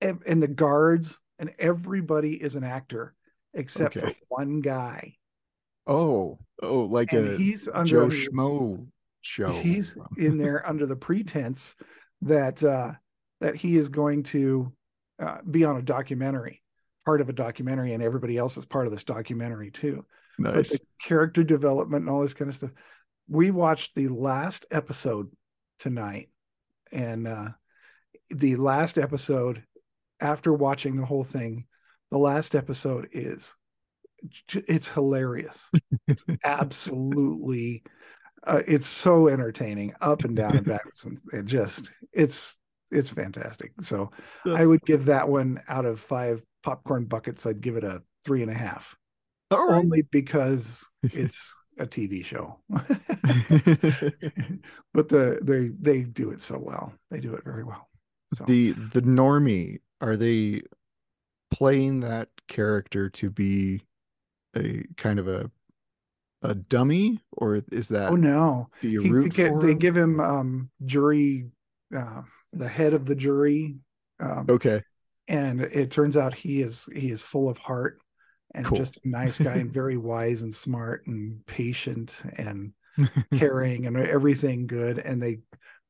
ev- 0.00 0.22
and 0.26 0.40
the 0.42 0.48
guards, 0.48 1.18
and 1.38 1.50
everybody 1.58 2.34
is 2.34 2.54
an 2.56 2.62
actor 2.64 3.14
except 3.54 3.94
for 3.94 4.12
one 4.28 4.60
guy. 4.60 5.14
oh, 5.86 6.38
oh, 6.62 6.82
like 6.82 7.12
And 7.12 7.28
a 7.34 7.36
he's 7.36 7.68
under 7.72 7.90
Joe 7.90 8.02
under- 8.04 8.16
Schmo 8.16 8.86
show. 9.22 9.50
he's 9.52 9.96
in 10.18 10.38
there 10.38 10.64
under 10.66 10.86
the 10.86 10.94
pretense 10.96 11.74
that 12.22 12.62
uh 12.62 12.92
that 13.40 13.56
he 13.56 13.76
is 13.76 13.88
going 13.88 14.22
to 14.22 14.72
uh, 15.18 15.38
be 15.50 15.64
on 15.64 15.76
a 15.76 15.82
documentary 15.82 16.62
part 17.06 17.20
of 17.22 17.28
a 17.28 17.32
documentary 17.32 17.94
and 17.94 18.02
everybody 18.02 18.36
else 18.36 18.56
is 18.58 18.66
part 18.66 18.84
of 18.86 18.92
this 18.92 19.04
documentary 19.04 19.70
too. 19.70 20.04
But 20.38 20.56
nice. 20.56 20.72
the 20.72 20.80
character 21.02 21.42
development 21.42 22.02
and 22.02 22.10
all 22.10 22.20
this 22.20 22.34
kind 22.34 22.50
of 22.50 22.54
stuff. 22.54 22.72
We 23.28 23.50
watched 23.50 23.94
the 23.94 24.08
last 24.08 24.66
episode 24.70 25.30
tonight 25.78 26.28
and 26.92 27.28
uh 27.28 27.48
the 28.30 28.56
last 28.56 28.98
episode 28.98 29.62
after 30.20 30.52
watching 30.52 30.96
the 30.96 31.06
whole 31.06 31.24
thing 31.24 31.66
the 32.10 32.18
last 32.18 32.54
episode 32.54 33.08
is 33.12 33.54
it's 34.52 34.88
hilarious. 34.88 35.70
It's 36.08 36.24
absolutely 36.44 37.82
uh, 38.46 38.62
it's 38.66 38.86
so 38.86 39.28
entertaining 39.28 39.94
up 40.00 40.24
and 40.24 40.34
down 40.36 40.56
and 40.56 40.66
backwards 40.66 41.06
and 41.32 41.46
just 41.46 41.90
it's 42.12 42.58
it's 42.90 43.10
fantastic. 43.10 43.72
So 43.80 44.10
i 44.44 44.50
That's- 44.50 44.66
would 44.66 44.82
give 44.82 45.06
that 45.06 45.28
one 45.28 45.60
out 45.68 45.84
of 45.84 46.00
five 46.00 46.42
popcorn 46.66 47.04
buckets 47.04 47.46
i'd 47.46 47.60
give 47.60 47.76
it 47.76 47.84
a 47.84 48.02
three 48.24 48.42
and 48.42 48.50
a 48.50 48.54
half. 48.54 48.96
Right. 49.52 49.78
only 49.78 50.02
because 50.02 50.84
it's 51.04 51.54
a 51.78 51.86
tv 51.86 52.24
show. 52.24 52.58
But 54.92 55.08
the 55.08 55.38
they 55.42 55.68
they 55.78 56.02
do 56.02 56.30
it 56.30 56.40
so 56.40 56.58
well. 56.58 56.92
They 57.10 57.20
do 57.20 57.34
it 57.34 57.44
very 57.44 57.62
well. 57.62 57.88
So. 58.34 58.44
The 58.46 58.72
the 58.72 59.02
normie 59.02 59.78
are 60.00 60.16
they 60.16 60.62
playing 61.52 62.00
that 62.00 62.30
character 62.48 63.10
to 63.10 63.30
be 63.30 63.82
a 64.56 64.84
kind 64.96 65.20
of 65.20 65.28
a 65.28 65.50
a 66.42 66.54
dummy? 66.54 67.22
Or 67.32 67.62
is 67.70 67.88
that 67.88 68.10
oh 68.10 68.16
no. 68.16 68.70
he, 68.80 68.98
get- 69.28 69.60
they 69.60 69.74
give 69.74 69.96
him 69.96 70.18
um 70.18 70.70
jury 70.84 71.46
uh 71.96 72.22
the 72.52 72.68
head 72.68 72.94
of 72.94 73.06
the 73.06 73.14
jury. 73.14 73.76
Um, 74.18 74.46
Okay. 74.48 74.82
And 75.28 75.60
it 75.60 75.90
turns 75.90 76.16
out 76.16 76.34
he 76.34 76.62
is 76.62 76.88
he 76.94 77.10
is 77.10 77.22
full 77.22 77.48
of 77.48 77.58
heart 77.58 77.98
and 78.54 78.64
Cool. 78.64 78.78
just 78.78 78.98
a 78.98 79.08
nice 79.08 79.38
guy 79.38 79.54
and 79.56 79.72
very 79.72 79.96
wise 79.96 80.42
and 80.42 80.54
smart 80.54 81.06
and 81.06 81.44
patient 81.46 82.22
and 82.36 82.72
caring 83.34 83.86
and 83.86 83.96
everything 83.96 84.66
good 84.66 84.98
and 84.98 85.22
they 85.22 85.38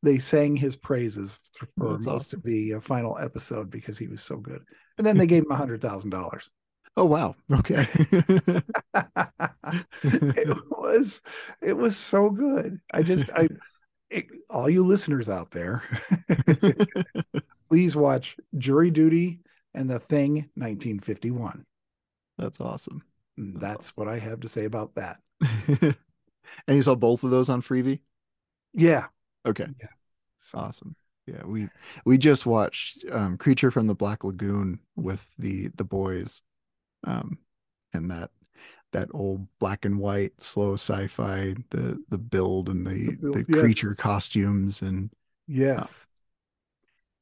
they 0.02 0.18
sang 0.18 0.56
his 0.56 0.76
praises 0.76 1.40
for 1.78 1.92
That's 1.92 2.06
most 2.06 2.08
awesome. 2.28 2.38
of 2.40 2.44
the 2.44 2.74
uh, 2.74 2.80
final 2.80 3.18
episode 3.18 3.70
because 3.70 3.98
he 3.98 4.08
was 4.08 4.22
so 4.22 4.36
good 4.36 4.62
and 4.98 5.06
then 5.06 5.16
they 5.16 5.26
gave 5.32 5.44
him 5.44 5.50
a 5.50 5.56
hundred 5.56 5.80
thousand 5.80 6.10
dollars 6.10 6.50
oh 6.96 7.04
wow. 7.04 7.34
Okay. 7.52 7.86
it 10.02 10.56
was 10.70 11.20
it 11.62 11.76
was 11.76 11.96
so 11.96 12.30
good 12.30 12.78
i 12.92 13.02
just 13.02 13.30
i 13.30 13.48
all 14.48 14.70
you 14.70 14.84
listeners 14.84 15.28
out 15.28 15.50
there 15.50 15.82
please 17.68 17.96
watch 17.96 18.36
jury 18.56 18.90
duty 18.90 19.40
and 19.74 19.90
the 19.90 19.98
thing 19.98 20.48
1951 20.54 21.64
That's 22.38 22.60
awesome. 22.60 23.02
And 23.36 23.60
That's 23.60 23.88
that's 23.88 23.96
what 23.96 24.08
i 24.08 24.18
have 24.18 24.40
to 24.40 24.48
say 24.48 24.64
about 24.64 24.94
that 24.94 25.18
and 25.68 26.76
you 26.76 26.82
saw 26.82 26.94
both 26.94 27.24
of 27.24 27.30
those 27.30 27.48
on 27.50 27.62
Freevee? 27.62 28.00
yeah 28.72 29.06
Okay. 29.46 29.66
Yeah. 29.80 29.88
So 30.38 30.58
Awesome. 30.58 30.96
Yeah, 31.26 31.44
we 31.44 31.68
we 32.04 32.18
just 32.18 32.46
watched 32.46 33.04
um 33.10 33.36
Creature 33.36 33.70
from 33.72 33.86
the 33.86 33.94
Black 33.94 34.24
Lagoon 34.24 34.80
with 34.94 35.28
the 35.38 35.68
the 35.76 35.84
boys. 35.84 36.42
Um 37.04 37.38
and 37.92 38.10
that 38.10 38.30
that 38.96 39.08
old 39.14 39.46
black 39.60 39.84
and 39.84 40.00
white 40.00 40.32
slow 40.42 40.74
sci-fi, 40.74 41.54
the 41.70 42.02
the 42.08 42.18
build 42.18 42.68
and 42.68 42.86
the 42.86 43.04
The 43.04 43.12
build, 43.12 43.36
the 43.38 43.46
yes. 43.48 43.58
creature 43.58 43.94
costumes 43.94 44.82
and 44.82 45.10
yes 45.48 46.08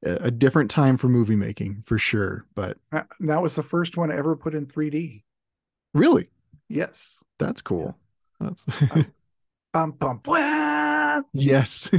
a, 0.05 0.27
a 0.27 0.31
different 0.31 0.71
time 0.71 0.97
for 0.97 1.09
movie 1.09 1.37
making 1.37 1.83
for 1.87 1.99
sure. 1.99 2.47
But 2.55 2.79
Uh, 2.93 3.03
that 3.21 3.43
was 3.43 3.57
the 3.57 3.63
first 3.63 3.97
one 3.97 4.11
I 4.11 4.17
ever 4.17 4.37
put 4.37 4.55
in 4.55 4.67
3d 4.67 5.23
really, 5.95 6.29
yes 6.69 7.25
that's 7.39 7.63
cool. 7.63 7.97
That's 8.41 8.67
bum, 9.73 9.93
bum, 9.93 10.21
yes. 11.33 11.91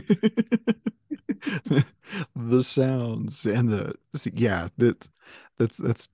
the 2.36 2.64
sounds 2.64 3.46
and 3.46 3.70
the 3.70 3.96
yeah, 4.34 4.70
that's 4.78 5.10
that's 5.58 5.78
that's 5.78 6.10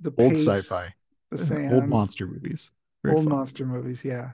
the 0.00 0.12
old 0.18 0.36
pace, 0.36 0.38
sci-fi. 0.38 0.94
the 1.30 1.38
old 1.68 1.88
monster 1.88 2.26
movies. 2.26 2.70
Very 3.06 3.16
old 3.16 3.24
fun. 3.24 3.32
monster 3.32 3.66
movies 3.66 4.04
yeah. 4.04 4.30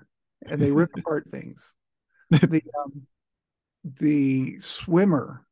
And 0.47 0.61
they 0.61 0.71
rip 0.71 0.91
apart 0.99 1.29
things. 1.31 1.75
The 2.31 2.63
um 2.85 3.07
the 3.85 4.61
swimmer 4.61 5.45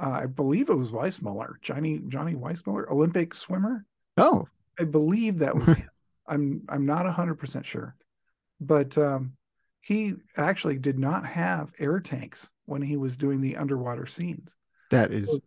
uh, 0.00 0.20
i 0.22 0.26
believe 0.26 0.70
it 0.70 0.74
was 0.74 0.92
weissmuller 0.92 1.54
johnny 1.62 2.00
johnny 2.08 2.34
weissmuller 2.34 2.88
olympic 2.90 3.34
swimmer? 3.34 3.84
Oh, 4.16 4.46
i 4.78 4.84
believe 4.84 5.38
that 5.40 5.54
was 5.56 5.68
him. 5.74 5.90
I'm 6.28 6.62
i'm 6.68 6.86
not 6.86 7.04
100% 7.06 7.64
sure. 7.64 7.96
But 8.60 8.96
um 8.96 9.32
he 9.80 10.14
actually 10.36 10.78
did 10.78 10.98
not 10.98 11.26
have 11.26 11.72
air 11.78 12.00
tanks 12.00 12.50
when 12.66 12.80
he 12.80 12.96
was 12.96 13.16
doing 13.18 13.40
the 13.42 13.56
underwater 13.56 14.06
scenes. 14.06 14.56
That 14.90 15.12
is 15.12 15.38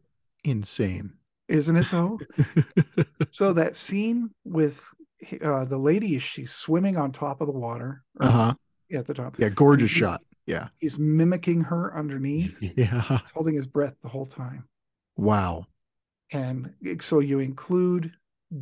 insane. 0.44 1.14
isn't 1.48 1.76
it 1.78 1.88
though? 1.90 2.20
So 3.32 3.54
that 3.54 3.76
scene 3.76 4.30
with 4.44 4.84
uh, 5.42 5.66
the 5.66 5.78
lady 5.78 6.16
is 6.16 6.24
she's 6.24 6.52
swimming 6.52 6.98
on 6.98 7.12
top 7.12 7.42
of 7.42 7.48
the 7.48 7.54
water 7.54 8.04
Uh-huh. 8.20 8.54
Yeah, 8.90 9.00
at 9.00 9.08
the 9.08 9.14
top 9.14 9.38
Yeah, 9.40 9.50
gorgeous 9.50 9.92
shot. 9.92 10.22
Yeah. 10.46 10.70
he's 10.78 10.98
mimicking 10.98 11.62
her 11.62 11.96
underneath 11.98 12.58
Yeah. 12.78 13.02
He's 13.02 13.32
holding 13.34 13.56
his 13.56 13.68
breath 13.68 13.96
the 14.04 14.10
whole 14.10 14.26
time 14.28 14.68
Wow. 15.18 15.66
and 16.32 16.74
so 17.02 17.20
you 17.20 17.40
include 17.40 18.12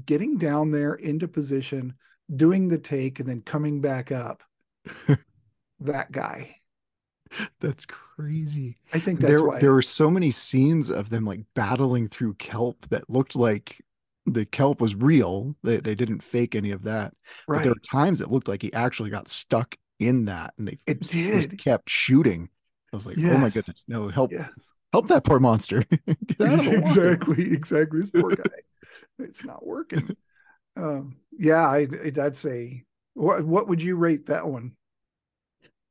getting 0.06 0.38
down 0.38 0.72
there 0.72 0.96
into 0.96 1.28
position 1.28 1.94
doing 2.36 2.68
the 2.70 2.78
take 2.80 3.20
and 3.20 3.30
then 3.30 3.42
coming 3.42 3.82
back 3.82 4.12
up 4.12 4.42
that 5.80 6.12
guy 6.12 6.56
That's 7.60 7.86
crazy. 7.86 8.78
i 8.94 9.00
think 9.00 9.20
that's 9.20 9.32
There 9.32 9.44
why 9.44 9.60
there 9.60 9.74
were 9.74 9.82
so 9.82 10.10
many 10.10 10.32
scenes 10.32 10.90
of 10.90 11.10
them 11.10 11.26
like 11.26 11.42
battling 11.54 12.08
through 12.08 12.36
kelp 12.36 12.88
that 12.90 13.10
looked 13.10 13.36
like 13.36 13.78
the 14.26 14.46
kelp 14.46 14.82
was 14.82 14.96
real. 14.96 15.56
They 15.64 15.78
they 15.78 15.96
didn't 15.96 16.24
fake 16.24 16.56
any 16.56 16.72
of 16.72 16.84
that. 16.84 17.14
But 17.48 17.54
right 17.54 17.64
there 17.64 17.72
were 17.72 17.80
times 17.80 18.22
it 18.22 18.32
looked 18.32 18.48
like 18.48 18.62
he 18.62 18.74
actually 18.74 19.10
got 19.10 19.28
stuck 19.28 19.76
in 20.00 20.26
that 20.26 20.54
and 20.58 20.68
they 20.68 20.80
It 20.88 21.02
just 21.02 21.50
did. 21.50 21.60
kept 21.60 21.90
shooting. 21.90 22.50
I 22.94 22.96
was 22.96 23.06
like, 23.06 23.18
oh 23.20 23.38
my 23.38 23.50
goodness, 23.50 23.86
no, 23.88 24.10
help 24.10 24.32
yes 24.32 24.74
help 24.94 25.08
that 25.08 25.24
poor 25.26 25.40
monster. 25.40 25.84
Get 26.28 26.42
out 26.48 26.60
of 26.60 26.66
the 26.66 26.78
exactly 26.78 27.52
exactly 27.54 28.02
this 28.02 28.12
poor 28.12 28.36
guy 28.36 28.44
it's 29.20 29.44
not 29.46 29.66
working 29.66 30.16
um 30.78 31.18
yeah 31.38 31.66
i 31.68 31.88
i'd 32.22 32.36
say 32.38 32.84
what 33.14 33.46
what 33.46 33.68
would 33.68 33.82
you 33.82 33.96
rate 33.96 34.26
that 34.28 34.48
one 34.48 34.74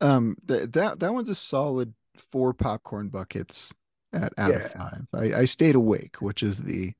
Um, 0.01 0.37
th- 0.47 0.71
that 0.73 1.01
that 1.01 1.13
one's 1.15 1.31
a 1.31 1.35
solid 1.35 1.95
four 2.31 2.53
popcorn 2.53 3.09
buckets 3.09 3.73
at 4.13 4.33
out 4.39 4.51
Yeah. 4.51 4.57
of 4.57 4.71
five. 4.73 5.07
I, 5.15 5.35
I 5.41 5.45
stayed 5.47 5.75
awake, 5.75 6.17
which 6.21 6.43
is 6.43 6.59
the 6.63 6.93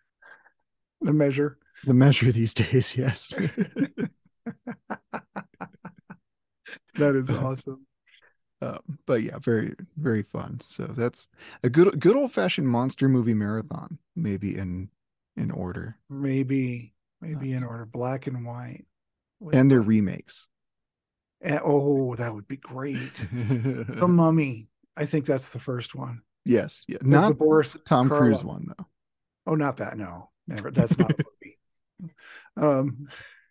the 1.05 1.13
measure 1.13 1.59
the 1.85 1.95
measure 1.95 2.33
these 2.33 2.53
days. 2.55 2.97
Yes. 3.05 3.29
that 6.95 7.15
is 7.17 7.31
awesome 7.31 7.87
uh, 8.63 8.79
but 9.07 9.23
yeah, 9.23 9.37
very 9.39 9.75
very 9.99 10.23
fun. 10.23 10.59
So 10.61 10.87
that's 10.87 11.29
a 11.63 11.69
good 11.69 12.01
good 12.01 12.17
old 12.17 12.33
fashioned 12.33 12.67
monster 12.69 13.09
movie 13.11 13.35
marathon, 13.35 13.99
maybe 14.17 14.57
in 14.57 14.89
in 15.37 15.51
order, 15.51 15.99
maybe 16.09 16.95
maybe 17.21 17.53
in 17.53 17.65
order 17.65 17.85
black 17.85 18.27
and 18.27 18.47
white 18.47 18.87
with 19.41 19.55
and 19.55 19.71
their 19.71 19.81
the- 19.81 19.85
remakes. 19.87 20.49
and- 21.43 21.61
oh 21.63 22.15
that 22.15 22.35
would 22.35 22.49
be 22.49 22.57
great 22.57 23.15
the 23.33 24.07
mummy 24.09 24.69
i 24.97 25.05
think 25.05 25.27
that's 25.27 25.51
the 25.51 25.59
first 25.61 25.95
one 25.95 26.23
yes, 26.47 26.85
yeah, 26.89 26.97
That's 27.01 27.11
not 27.11 27.29
the 27.29 27.35
boris 27.35 27.77
Tom 27.85 28.09
Cruise 28.09 28.45
one 28.45 28.67
though. 28.79 28.87
oh 29.47 29.55
not 29.57 29.77
that 29.79 29.99
no 29.99 30.31
never 30.55 30.71
that's 30.71 30.99
not 30.99 31.11
a 31.13 31.25
movie 31.43 31.59
um 32.57 33.09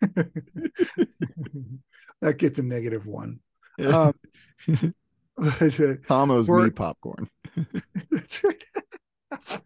that 2.20 2.38
gets 2.38 2.58
a 2.58 2.62
negative 2.62 3.06
one 3.06 3.40
um 3.84 4.12
but, 5.36 5.80
uh, 5.80 5.94
Tom 6.06 6.30
owes 6.30 6.48
me 6.48 6.70
popcorn. 6.70 7.28
That's 8.10 8.42
right. 8.44 8.64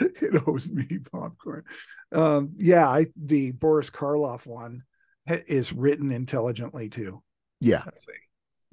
it 0.00 0.42
owes 0.48 0.70
me 0.72 0.98
popcorn. 1.12 1.62
Um, 2.10 2.52
yeah, 2.56 2.88
I 2.88 3.06
the 3.16 3.52
Boris 3.52 3.90
Karloff 3.90 4.44
one 4.44 4.82
ha- 5.28 5.44
is 5.46 5.72
written 5.72 6.10
intelligently 6.10 6.88
too. 6.88 7.22
Yeah, 7.60 7.84
a 7.86 7.92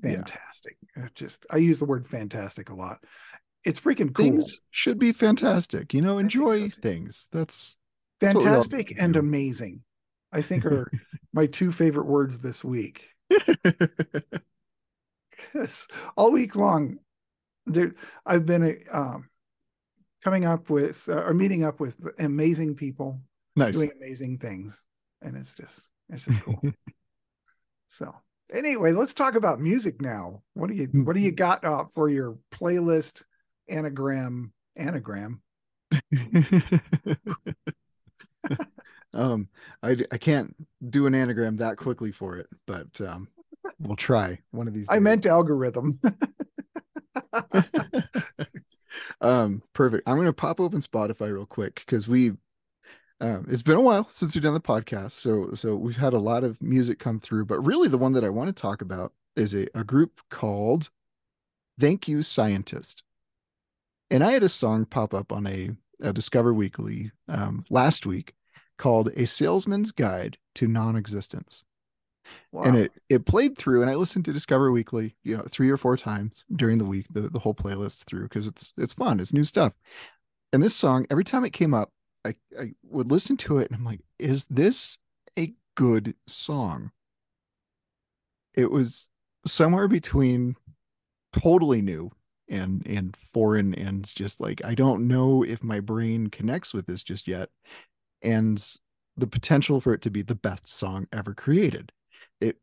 Yeah. 0.01 0.15
fantastic. 0.15 0.77
Just 1.13 1.45
I 1.51 1.57
use 1.57 1.77
the 1.77 1.85
word 1.85 2.07
fantastic 2.07 2.69
a 2.69 2.75
lot. 2.75 3.03
It's 3.63 3.79
freaking 3.79 4.11
cool. 4.13 4.25
things 4.25 4.61
should 4.71 4.97
be 4.97 5.11
fantastic. 5.11 5.93
You 5.93 6.01
know, 6.01 6.17
think 6.17 6.31
so, 6.31 6.39
enjoy 6.39 6.69
things. 6.69 7.29
That's 7.31 7.77
that's 8.21 8.35
what 8.35 8.43
we 8.43 8.49
all 8.49 8.55
fantastic 8.61 8.95
and 8.97 9.15
amazing. 9.17 9.81
I 10.31 10.41
think 10.41 10.65
are 10.65 10.89
my 11.33 11.47
two 11.47 11.71
favorite 11.71 12.05
words 12.05 12.39
this 12.39 12.63
week. 12.63 13.09
Yes, 15.53 15.87
all 16.15 16.31
week 16.31 16.55
long, 16.55 16.97
there 17.65 17.91
I've 18.25 18.45
been 18.45 18.83
um, 18.91 19.29
coming 20.23 20.45
up 20.45 20.69
with 20.69 21.07
uh, 21.09 21.23
or 21.23 21.33
meeting 21.33 21.63
up 21.63 21.79
with 21.79 21.95
amazing 22.19 22.75
people 22.75 23.21
nice. 23.55 23.75
doing 23.75 23.91
amazing 23.97 24.37
things, 24.37 24.85
and 25.21 25.35
it's 25.35 25.55
just 25.55 25.89
it's 26.09 26.25
just 26.25 26.41
cool. 26.41 26.61
so 27.89 28.13
anyway, 28.53 28.91
let's 28.91 29.13
talk 29.13 29.35
about 29.35 29.59
music 29.59 30.01
now. 30.01 30.41
What 30.53 30.69
do 30.69 30.75
you 30.75 30.87
what 31.03 31.13
do 31.13 31.21
you 31.21 31.31
got 31.33 31.63
uh, 31.65 31.85
for 31.93 32.09
your 32.09 32.37
playlist 32.53 33.23
anagram 33.67 34.53
anagram? 34.75 35.41
um, 39.13 39.47
I 39.83 39.97
I 40.11 40.17
can't 40.17 40.55
do 40.89 41.05
an 41.05 41.15
anagram 41.15 41.57
that 41.57 41.77
quickly 41.77 42.11
for 42.11 42.37
it, 42.37 42.47
but 42.65 42.99
um, 43.01 43.27
we'll 43.79 43.95
try 43.95 44.39
one 44.51 44.67
of 44.67 44.73
these. 44.73 44.87
I 44.89 44.99
meant 44.99 45.25
algorithm. 45.25 45.99
um, 49.21 49.61
perfect. 49.73 50.07
I'm 50.07 50.17
gonna 50.17 50.33
pop 50.33 50.59
open 50.59 50.81
Spotify 50.81 51.33
real 51.33 51.45
quick 51.45 51.83
because 51.85 52.07
we. 52.07 52.33
Um, 53.19 53.45
it's 53.51 53.61
been 53.61 53.77
a 53.77 53.81
while 53.81 54.07
since 54.09 54.33
we've 54.33 54.43
done 54.43 54.55
the 54.55 54.59
podcast, 54.59 55.11
so 55.11 55.51
so 55.53 55.75
we've 55.75 55.97
had 55.97 56.13
a 56.13 56.19
lot 56.19 56.43
of 56.43 56.59
music 56.61 56.97
come 56.97 57.19
through. 57.19 57.45
But 57.45 57.61
really, 57.61 57.87
the 57.87 57.99
one 57.99 58.13
that 58.13 58.23
I 58.23 58.29
want 58.29 58.47
to 58.47 58.61
talk 58.61 58.81
about 58.81 59.13
is 59.35 59.53
a, 59.53 59.67
a 59.75 59.83
group 59.83 60.21
called 60.31 60.89
"Thank 61.79 62.07
You 62.07 62.23
Scientist," 62.23 63.03
and 64.09 64.23
I 64.23 64.31
had 64.31 64.43
a 64.43 64.49
song 64.49 64.85
pop 64.85 65.13
up 65.13 65.31
on 65.31 65.45
a, 65.45 65.69
a 66.01 66.13
Discover 66.13 66.53
Weekly 66.53 67.11
um, 67.27 67.65
last 67.69 68.05
week 68.05 68.33
called 68.77 69.09
"A 69.15 69.25
Salesman's 69.27 69.91
Guide 69.91 70.37
to 70.55 70.67
Non-Existence." 70.67 71.63
wow. 72.51 72.63
and 72.63 72.77
it 72.77 72.93
it 73.09 73.25
played 73.25 73.57
through 73.57 73.81
and 73.81 73.89
i 73.91 73.95
listened 73.95 74.23
to 74.25 74.33
discover 74.33 74.71
weekly 74.71 75.15
you 75.23 75.35
know 75.35 75.43
three 75.49 75.69
or 75.69 75.77
four 75.77 75.97
times 75.97 76.45
during 76.55 76.77
the 76.77 76.85
week 76.85 77.05
the, 77.11 77.21
the 77.21 77.39
whole 77.39 77.53
playlist 77.53 78.03
through 78.05 78.23
because 78.23 78.47
it's 78.47 78.73
it's 78.77 78.93
fun 78.93 79.19
it's 79.19 79.33
new 79.33 79.43
stuff 79.43 79.73
And 80.53 80.61
this 80.63 80.75
song, 80.75 81.05
every 81.09 81.23
time 81.23 81.45
it 81.45 81.53
came 81.53 81.73
up, 81.73 81.91
I, 82.25 82.35
I 82.59 82.73
would 82.83 83.11
listen 83.11 83.37
to 83.37 83.59
it 83.59 83.69
and 83.69 83.77
I'm 83.79 83.85
like, 83.85 84.01
is 84.19 84.45
this 84.49 84.97
a 85.37 85.53
good 85.75 86.15
song? 86.27 86.91
It 88.53 88.71
was 88.71 89.09
somewhere 89.45 89.87
between 89.87 90.55
totally 91.33 91.81
new 91.81 92.11
and 92.51 92.85
and 92.85 93.15
foreign 93.33 93.73
and 93.73 94.13
just 94.15 94.39
like 94.39 94.63
I 94.63 94.75
don't 94.75 95.07
know 95.07 95.43
if 95.43 95.63
my 95.63 95.79
brain 95.79 96.27
connects 96.27 96.73
with 96.73 96.85
this 96.85 97.01
just 97.01 97.27
yet. 97.27 97.49
And 98.21 98.63
the 99.17 99.27
potential 99.27 99.81
for 99.81 99.93
it 99.93 100.01
to 100.03 100.11
be 100.11 100.21
the 100.21 100.35
best 100.35 100.71
song 100.71 101.07
ever 101.11 101.33
created. 101.33 101.91
It 102.39 102.57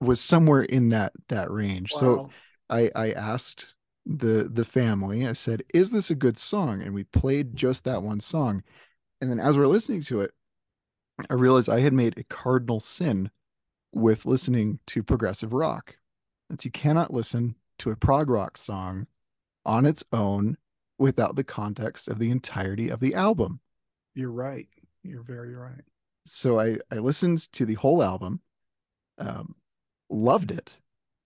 was 0.00 0.20
somewhere 0.20 0.62
in 0.62 0.90
that 0.90 1.12
that 1.28 1.50
range. 1.50 1.92
Wow. 1.94 2.00
So 2.00 2.30
I 2.70 2.90
I 2.94 3.12
asked 3.12 3.74
the 4.04 4.48
the 4.52 4.64
family. 4.64 5.26
I 5.26 5.32
said, 5.32 5.64
"Is 5.74 5.90
this 5.90 6.10
a 6.10 6.14
good 6.14 6.38
song?" 6.38 6.82
And 6.82 6.94
we 6.94 7.04
played 7.04 7.56
just 7.56 7.84
that 7.84 8.02
one 8.02 8.20
song. 8.20 8.62
And 9.20 9.30
then 9.30 9.40
as 9.40 9.56
we're 9.56 9.66
listening 9.66 10.02
to 10.02 10.20
it, 10.20 10.32
I 11.30 11.34
realized 11.34 11.68
I 11.68 11.80
had 11.80 11.94
made 11.94 12.18
a 12.18 12.24
cardinal 12.24 12.80
sin 12.80 13.30
with 13.92 14.26
listening 14.26 14.78
to 14.88 15.02
progressive 15.02 15.52
rock. 15.52 15.96
That 16.50 16.64
you 16.64 16.70
cannot 16.70 17.12
listen 17.12 17.56
to 17.78 17.90
a 17.90 17.96
prog 17.96 18.30
rock 18.30 18.56
song 18.56 19.06
on 19.64 19.86
its 19.86 20.04
own 20.12 20.56
without 20.98 21.36
the 21.36 21.44
context 21.44 22.08
of 22.08 22.18
the 22.18 22.30
entirety 22.30 22.88
of 22.88 23.00
the 23.00 23.14
album. 23.14 23.60
You're 24.14 24.30
right. 24.30 24.68
You're 25.02 25.22
very 25.22 25.54
right. 25.54 25.82
So 26.24 26.58
I 26.58 26.78
I 26.90 26.96
listened 26.96 27.52
to 27.52 27.64
the 27.64 27.74
whole 27.74 28.02
album, 28.02 28.40
um, 29.18 29.54
loved 30.10 30.50
it, 30.50 30.80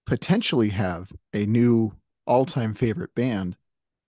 potentially 0.07 0.71
have 0.71 1.13
a 1.33 1.47
new 1.47 1.93
all-time 2.27 2.75
favorite 2.75 3.15
band 3.15 3.57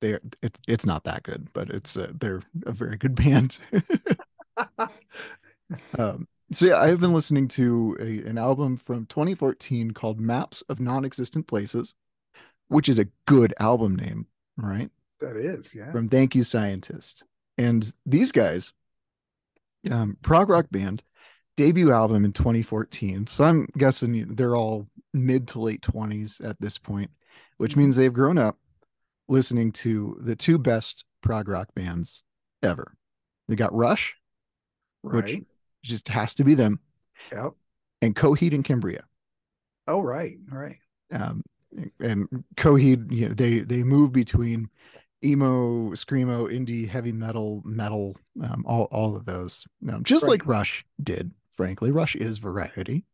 they 0.00 0.18
it, 0.42 0.58
it's 0.66 0.84
not 0.84 1.04
that 1.04 1.22
good 1.22 1.48
but 1.52 1.70
it's 1.70 1.96
uh, 1.96 2.10
they're 2.20 2.42
a 2.66 2.72
very 2.72 2.96
good 2.96 3.14
band 3.16 3.58
um, 5.98 6.26
so 6.52 6.66
yeah 6.66 6.80
i've 6.80 7.00
been 7.00 7.14
listening 7.14 7.48
to 7.48 7.96
a, 8.00 8.28
an 8.28 8.36
album 8.36 8.76
from 8.76 9.06
2014 9.06 9.92
called 9.92 10.20
maps 10.20 10.62
of 10.62 10.80
non-existent 10.80 11.46
places 11.46 11.94
which 12.72 12.88
is 12.88 12.98
a 12.98 13.08
good 13.26 13.54
album 13.58 13.96
name 13.96 14.26
right 14.56 14.90
that 15.20 15.36
is 15.36 15.74
yeah 15.74 15.90
from 15.92 16.08
thank 16.08 16.34
you 16.34 16.42
scientist 16.42 17.24
and 17.58 17.92
these 18.06 18.32
guys 18.32 18.72
um 19.90 20.16
prog 20.22 20.48
rock 20.48 20.66
band 20.70 21.02
debut 21.56 21.92
album 21.92 22.24
in 22.24 22.32
2014 22.32 23.26
so 23.26 23.44
i'm 23.44 23.66
guessing 23.76 24.34
they're 24.34 24.56
all 24.56 24.86
mid 25.12 25.48
to 25.48 25.60
late 25.60 25.82
20s 25.82 26.42
at 26.44 26.60
this 26.60 26.78
point 26.78 27.10
which 27.58 27.76
means 27.76 27.96
they've 27.96 28.12
grown 28.12 28.38
up 28.38 28.58
listening 29.28 29.72
to 29.72 30.16
the 30.20 30.36
two 30.36 30.58
best 30.58 31.04
prog 31.22 31.48
rock 31.48 31.68
bands 31.74 32.22
ever. 32.62 32.94
They 33.48 33.56
got 33.56 33.74
Rush, 33.74 34.14
right. 35.02 35.24
which 35.24 35.42
just 35.82 36.08
has 36.08 36.34
to 36.34 36.44
be 36.44 36.54
them. 36.54 36.80
Yep. 37.32 37.52
And 38.02 38.14
Coheed 38.14 38.52
and 38.52 38.64
Cambria. 38.64 39.04
Oh, 39.86 40.00
right, 40.00 40.36
right. 40.50 40.76
Um, 41.10 41.42
and 42.00 42.28
Coheed, 42.56 43.10
you 43.12 43.28
know, 43.28 43.34
they 43.34 43.60
they 43.60 43.82
move 43.82 44.12
between 44.12 44.68
emo, 45.24 45.90
screamo, 45.90 46.48
indie, 46.48 46.88
heavy 46.88 47.12
metal, 47.12 47.62
metal, 47.64 48.16
um, 48.42 48.64
all 48.66 48.84
all 48.84 49.16
of 49.16 49.24
those. 49.24 49.64
Um, 49.88 50.04
just 50.04 50.24
right. 50.24 50.30
like 50.30 50.46
Rush 50.46 50.84
did. 51.02 51.32
Frankly, 51.52 51.90
Rush 51.90 52.16
is 52.16 52.38
variety. 52.38 53.04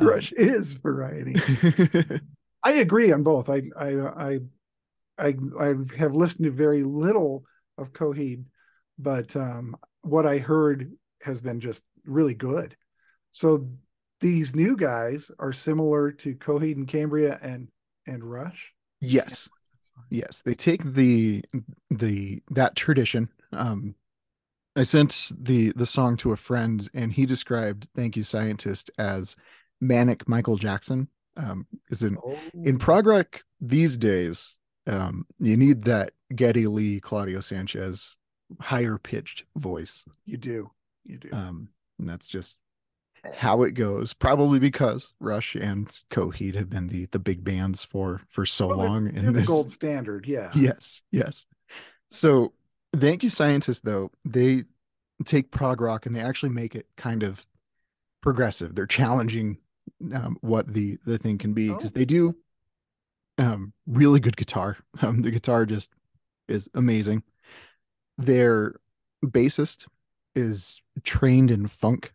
Rush 0.00 0.32
um, 0.32 0.48
is 0.48 0.74
variety. 0.74 1.36
I 2.64 2.72
agree 2.72 3.12
on 3.12 3.22
both. 3.22 3.48
I 3.48 3.62
I 3.78 3.90
I 4.00 4.38
I, 5.18 5.34
I 5.60 5.74
have 5.96 6.16
listened 6.16 6.46
to 6.46 6.50
very 6.50 6.82
little 6.82 7.44
of 7.78 7.92
Coheed, 7.92 8.44
but 8.98 9.34
um, 9.36 9.76
what 10.02 10.26
I 10.26 10.38
heard 10.38 10.92
has 11.22 11.40
been 11.40 11.60
just 11.60 11.82
really 12.04 12.34
good. 12.34 12.76
So 13.30 13.68
these 14.22 14.54
new 14.54 14.76
guys 14.76 15.30
are 15.38 15.52
similar 15.52 16.10
to 16.12 16.34
Coheed 16.34 16.76
and 16.76 16.88
Cambria 16.88 17.38
and 17.42 17.68
and 18.06 18.24
Rush. 18.24 18.72
Yes, 19.00 19.50
yes, 20.08 20.42
they 20.42 20.54
take 20.54 20.82
the 20.94 21.44
the 21.90 22.42
that 22.50 22.74
tradition. 22.74 23.28
Um, 23.52 23.94
I 24.74 24.84
sent 24.84 25.32
the 25.38 25.72
the 25.76 25.84
song 25.84 26.16
to 26.18 26.32
a 26.32 26.36
friend, 26.36 26.88
and 26.94 27.12
he 27.12 27.26
described 27.26 27.88
"Thank 27.94 28.16
You, 28.16 28.22
Scientist" 28.22 28.90
as 28.96 29.36
manic 29.80 30.26
Michael 30.26 30.56
Jackson 30.56 31.08
um 31.36 31.66
is 31.90 32.02
in 32.02 32.16
oh. 32.24 32.38
in 32.64 32.78
prog 32.78 33.06
rock 33.06 33.40
these 33.60 33.96
days 33.96 34.58
um 34.86 35.26
you 35.38 35.56
need 35.56 35.84
that 35.84 36.12
geddy 36.34 36.66
lee 36.66 37.00
claudio 37.00 37.40
sanchez 37.40 38.16
higher 38.60 38.98
pitched 38.98 39.44
voice 39.56 40.04
you 40.26 40.36
do 40.36 40.70
you 41.04 41.18
do 41.18 41.28
um 41.32 41.68
and 41.98 42.08
that's 42.08 42.26
just 42.26 42.56
how 43.34 43.62
it 43.62 43.72
goes 43.72 44.12
probably 44.12 44.58
because 44.58 45.12
rush 45.20 45.54
and 45.54 46.02
coheed 46.10 46.54
have 46.54 46.68
been 46.68 46.88
the 46.88 47.06
the 47.12 47.18
big 47.18 47.44
bands 47.44 47.84
for 47.84 48.20
for 48.28 48.44
so 48.44 48.68
well, 48.68 48.78
long 48.78 49.04
they're, 49.04 49.22
they're 49.22 49.32
this... 49.32 49.46
the 49.46 49.52
gold 49.52 49.70
standard 49.70 50.26
yeah 50.26 50.50
yes 50.54 51.02
yes 51.12 51.46
so 52.10 52.52
thank 52.96 53.22
you 53.22 53.28
scientists 53.28 53.80
though 53.80 54.10
they 54.24 54.64
take 55.24 55.52
prog 55.52 55.80
rock 55.80 56.04
and 56.04 56.16
they 56.16 56.20
actually 56.20 56.48
make 56.48 56.74
it 56.74 56.86
kind 56.96 57.22
of 57.22 57.46
progressive 58.22 58.74
they're 58.74 58.86
challenging 58.86 59.56
um, 60.12 60.36
what 60.40 60.72
the 60.72 60.98
the 61.06 61.18
thing 61.18 61.38
can 61.38 61.54
be 61.54 61.68
because 61.68 61.92
oh. 61.92 61.98
they 61.98 62.04
do 62.04 62.34
um, 63.38 63.72
really 63.86 64.20
good 64.20 64.36
guitar. 64.36 64.76
Um, 65.00 65.20
the 65.20 65.30
guitar 65.30 65.66
just 65.66 65.90
is 66.48 66.68
amazing. 66.74 67.24
Their 68.18 68.74
bassist 69.24 69.86
is 70.36 70.80
trained 71.02 71.50
in 71.50 71.66
funk. 71.66 72.12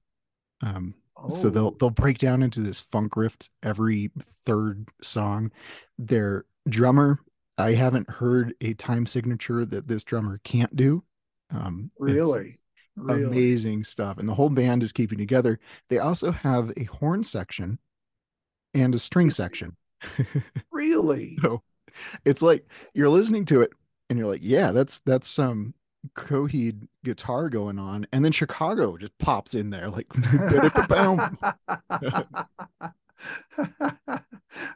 Um, 0.62 0.93
oh. 1.17 1.30
so 1.30 1.49
they'll 1.49 1.71
they'll 1.71 1.89
break 1.89 2.17
down 2.17 2.43
into 2.43 2.62
this 2.62 2.80
funk 2.80 3.15
riff 3.15 3.38
every 3.63 4.12
third 4.45 4.88
song. 5.01 5.51
Their 5.97 6.45
drummer, 6.67 7.19
I 7.58 7.71
haven't 7.71 8.10
heard 8.10 8.53
a 8.62 8.73
time 8.73 9.06
signature 9.06 9.65
that 9.65 9.88
this 9.88 10.03
drummer 10.03 10.39
can't 10.43 10.75
do. 10.75 11.03
Um, 11.49 11.89
really? 11.99 12.60
Really? 12.95 13.23
amazing 13.23 13.84
stuff 13.84 14.17
and 14.17 14.27
the 14.27 14.34
whole 14.34 14.49
band 14.49 14.82
is 14.82 14.91
keeping 14.91 15.19
together 15.19 15.60
they 15.89 15.99
also 15.99 16.32
have 16.32 16.71
a 16.77 16.86
horn 16.86 17.23
section 17.23 17.77
and 18.73 18.95
a 18.95 18.97
string 18.97 19.30
section 19.30 19.75
really 20.71 21.38
so 21.43 21.62
it's 22.25 22.41
like 22.41 22.65
you're 22.95 23.08
listening 23.08 23.45
to 23.45 23.62
it 23.62 23.69
and 24.10 24.17
you're 24.17 24.27
like 24.27 24.41
yeah 24.41 24.71
that's 24.71 24.99
that's 25.01 25.27
some 25.27 25.75
coheed 26.15 26.88
guitar 27.03 27.49
going 27.49 27.79
on 27.79 28.07
and 28.13 28.23
then 28.23 28.31
chicago 28.31 28.97
just 28.97 29.17
pops 29.17 29.55
in 29.55 29.69
there 29.69 29.89
like 29.89 30.07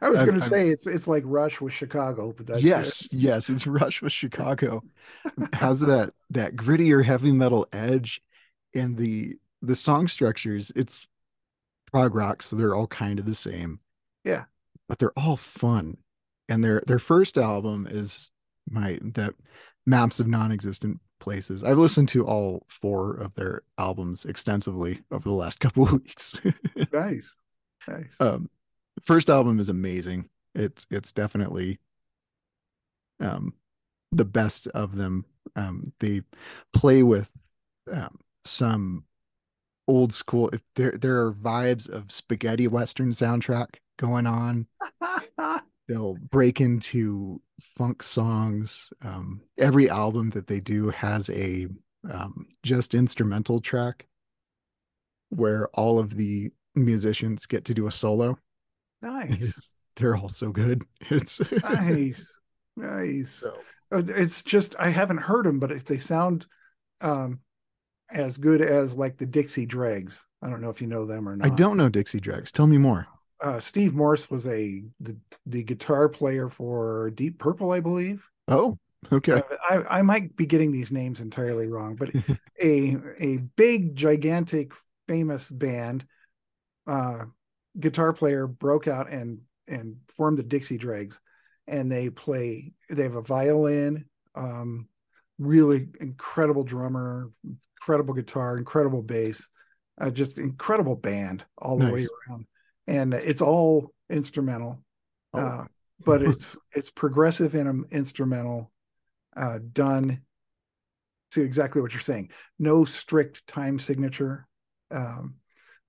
I 0.01 0.09
was 0.09 0.23
going 0.23 0.39
to 0.39 0.41
say 0.41 0.69
it's 0.69 0.87
it's 0.87 1.07
like 1.07 1.23
Rush 1.25 1.61
with 1.61 1.73
Chicago, 1.73 2.33
but 2.35 2.47
that's 2.47 2.63
yes, 2.63 3.05
it. 3.05 3.13
yes, 3.13 3.49
it's 3.49 3.67
Rush 3.67 4.01
with 4.01 4.11
Chicago. 4.11 4.83
Has 5.53 5.79
that 5.81 6.13
that 6.31 6.55
grittier 6.55 7.03
heavy 7.03 7.31
metal 7.31 7.67
edge, 7.71 8.21
and 8.75 8.97
the 8.97 9.35
the 9.61 9.75
song 9.75 10.07
structures. 10.07 10.71
It's 10.75 11.07
prog 11.91 12.15
rock, 12.15 12.41
so 12.41 12.55
they're 12.55 12.75
all 12.75 12.87
kind 12.87 13.19
of 13.19 13.25
the 13.25 13.35
same. 13.35 13.79
Yeah, 14.23 14.45
but 14.87 14.99
they're 14.99 15.17
all 15.17 15.37
fun. 15.37 15.97
And 16.49 16.63
their 16.63 16.83
their 16.87 16.99
first 16.99 17.37
album 17.37 17.87
is 17.89 18.31
my 18.69 18.99
that 19.01 19.33
maps 19.85 20.19
of 20.19 20.27
non-existent 20.27 20.99
places. 21.21 21.63
I've 21.63 21.77
listened 21.77 22.09
to 22.09 22.25
all 22.25 22.65
four 22.67 23.13
of 23.15 23.33
their 23.35 23.61
albums 23.77 24.25
extensively 24.25 25.01
over 25.11 25.29
the 25.29 25.35
last 25.35 25.59
couple 25.61 25.83
of 25.83 25.93
weeks. 25.93 26.39
nice. 26.91 27.37
Nice. 27.87 28.19
Um, 28.19 28.49
first 29.01 29.29
album 29.29 29.59
is 29.59 29.69
amazing. 29.69 30.29
It's 30.53 30.85
it's 30.91 31.13
definitely 31.13 31.79
um 33.21 33.53
the 34.11 34.25
best 34.25 34.67
of 34.67 34.95
them. 34.95 35.25
Um, 35.55 35.93
they 35.99 36.21
play 36.73 37.03
with 37.03 37.31
um, 37.91 38.19
some 38.43 39.05
old 39.87 40.13
school. 40.13 40.49
There 40.75 40.91
there 40.91 41.25
are 41.25 41.33
vibes 41.33 41.89
of 41.89 42.11
spaghetti 42.11 42.67
western 42.67 43.11
soundtrack 43.11 43.75
going 43.97 44.27
on. 44.27 44.67
They'll 45.91 46.15
break 46.15 46.61
into 46.61 47.41
funk 47.59 48.01
songs. 48.01 48.93
Um, 49.03 49.41
every 49.57 49.89
album 49.89 50.29
that 50.29 50.47
they 50.47 50.61
do 50.61 50.89
has 50.91 51.29
a 51.31 51.67
um, 52.09 52.47
just 52.63 52.95
instrumental 52.95 53.59
track 53.59 54.07
where 55.31 55.67
all 55.73 55.99
of 55.99 56.15
the 56.15 56.49
musicians 56.75 57.45
get 57.45 57.65
to 57.65 57.73
do 57.73 57.87
a 57.87 57.91
solo. 57.91 58.39
Nice. 59.01 59.73
They're 59.97 60.15
all 60.15 60.29
so 60.29 60.53
good. 60.53 60.81
It's 61.09 61.41
nice, 61.61 62.39
nice. 62.77 63.31
So. 63.31 63.53
Uh, 63.91 64.03
it's 64.07 64.43
just 64.43 64.77
I 64.79 64.91
haven't 64.91 65.17
heard 65.17 65.45
them, 65.45 65.59
but 65.59 65.77
they 65.85 65.97
sound 65.97 66.45
um, 67.01 67.41
as 68.09 68.37
good 68.37 68.61
as 68.61 68.95
like 68.95 69.17
the 69.17 69.25
Dixie 69.25 69.65
Dregs. 69.65 70.25
I 70.41 70.49
don't 70.49 70.61
know 70.61 70.69
if 70.69 70.79
you 70.79 70.87
know 70.87 71.05
them 71.05 71.27
or 71.27 71.35
not. 71.35 71.45
I 71.45 71.53
don't 71.53 71.75
know 71.75 71.89
Dixie 71.89 72.21
Dregs. 72.21 72.53
Tell 72.53 72.65
me 72.65 72.77
more. 72.77 73.07
Uh, 73.41 73.59
Steve 73.59 73.93
Morse 73.93 74.29
was 74.29 74.45
a 74.47 74.83
the, 74.99 75.17
the 75.45 75.63
guitar 75.63 76.07
player 76.09 76.49
for 76.49 77.11
Deep 77.11 77.39
Purple, 77.39 77.71
I 77.71 77.79
believe. 77.79 78.23
Oh, 78.47 78.77
Okay. 79.11 79.41
I, 79.69 79.83
I 79.89 80.01
might 80.01 80.35
be 80.35 80.45
getting 80.45 80.71
these 80.71 80.91
names 80.91 81.21
entirely 81.21 81.67
wrong, 81.67 81.95
but 81.95 82.11
a 82.61 82.97
a 83.19 83.37
big, 83.55 83.95
gigantic, 83.95 84.73
famous 85.07 85.49
band 85.49 86.05
uh, 86.87 87.25
guitar 87.79 88.13
player 88.13 88.47
broke 88.47 88.87
out 88.87 89.09
and 89.09 89.39
and 89.67 89.95
formed 90.15 90.37
the 90.37 90.43
Dixie 90.43 90.77
Dregs, 90.77 91.19
and 91.67 91.91
they 91.91 92.09
play. 92.09 92.73
They 92.89 93.03
have 93.03 93.15
a 93.15 93.21
violin, 93.21 94.05
um, 94.35 94.87
really 95.39 95.87
incredible 95.99 96.63
drummer, 96.63 97.31
incredible 97.79 98.13
guitar, 98.13 98.57
incredible 98.57 99.01
bass, 99.01 99.49
uh, 99.99 100.11
just 100.11 100.37
incredible 100.37 100.95
band 100.95 101.43
all 101.57 101.77
the 101.77 101.85
nice. 101.85 101.93
way 101.93 102.07
around, 102.29 102.45
and 102.91 103.13
it's 103.13 103.41
all 103.41 103.93
instrumental. 104.09 104.83
Oh. 105.33 105.39
Uh, 105.39 105.65
but 106.03 106.21
it's 106.23 106.57
it's 106.73 106.91
progressive 106.91 107.55
and 107.55 107.85
instrumental 107.91 108.71
uh, 109.35 109.59
done 109.71 110.21
to 111.31 111.41
exactly 111.41 111.81
what 111.81 111.93
you're 111.93 112.01
saying. 112.01 112.29
No 112.59 112.85
strict 112.85 113.47
time 113.47 113.79
signature. 113.79 114.47
Um, 114.91 115.35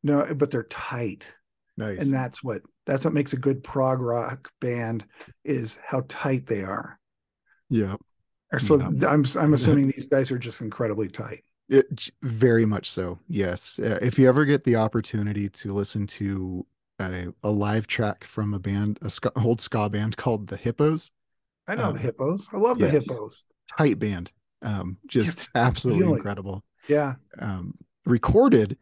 no, 0.03 0.33
but 0.35 0.51
they're 0.51 0.62
tight. 0.65 1.35
Nice. 1.77 2.01
And 2.01 2.15
that's 2.15 2.43
what 2.43 2.62
that's 2.87 3.05
what 3.05 3.15
makes 3.15 3.33
a 3.33 3.38
good 3.38 3.65
prog 3.65 4.01
rock 4.01 4.51
band 4.61 5.05
is 5.45 5.79
how 5.85 6.05
tight 6.09 6.47
they 6.47 6.62
are. 6.62 6.99
Yeah. 7.69 7.97
So 8.59 8.79
yeah. 8.79 9.09
I'm 9.09 9.25
I'm 9.38 9.55
assuming 9.55 9.87
these 9.97 10.09
guys 10.09 10.31
are 10.31 10.38
just 10.38 10.61
incredibly 10.61 11.09
tight. 11.09 11.43
It, 11.69 12.11
very 12.23 12.67
much 12.67 12.91
so. 12.91 13.19
Yes. 13.29 13.79
Uh, 13.79 13.99
if 14.03 14.19
you 14.19 14.29
ever 14.29 14.45
get 14.45 14.62
the 14.65 14.77
opportunity 14.77 15.49
to 15.49 15.73
listen 15.73 16.07
to 16.09 16.67
a, 16.99 17.33
a 17.43 17.51
live 17.51 17.87
track 17.87 18.25
from 18.25 18.55
a 18.55 18.59
band, 18.59 18.99
a 19.03 19.11
ska, 19.11 19.33
old 19.37 19.61
ska 19.61 19.89
band 19.89 20.17
called 20.17 20.49
the 20.49 20.57
Hippos, 20.57 21.11
I 21.69 21.75
know 21.75 21.85
um, 21.85 21.93
the 21.95 22.01
hippos. 22.01 22.49
I 22.53 22.57
love 22.57 22.81
yes. 22.81 22.93
the 22.93 23.01
hippos. 23.01 23.45
Tight 23.79 23.99
band. 23.99 24.33
Um, 24.63 24.99
just 25.07 25.49
absolutely 25.55 26.07
incredible. 26.07 26.65
Yeah. 26.89 27.15
Um, 27.39 27.75
recorded, 28.05 28.77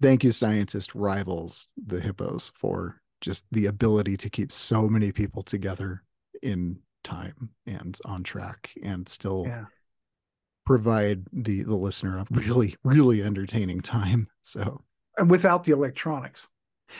thank 0.00 0.24
you, 0.24 0.32
scientist 0.32 0.94
rivals 0.94 1.66
the 1.86 2.00
hippos 2.00 2.52
for 2.54 3.00
just 3.20 3.44
the 3.50 3.66
ability 3.66 4.16
to 4.18 4.30
keep 4.30 4.52
so 4.52 4.88
many 4.88 5.12
people 5.12 5.42
together 5.42 6.02
in 6.42 6.78
time 7.02 7.50
and 7.66 7.98
on 8.04 8.22
track 8.22 8.70
and 8.82 9.08
still 9.08 9.44
yeah. 9.46 9.64
provide 10.66 11.24
the 11.32 11.62
the 11.62 11.74
listener 11.74 12.18
a 12.18 12.26
really 12.30 12.76
really 12.84 13.22
entertaining 13.22 13.80
time 13.80 14.28
so 14.42 14.82
and 15.16 15.30
without 15.30 15.64
the 15.64 15.72
electronics 15.72 16.48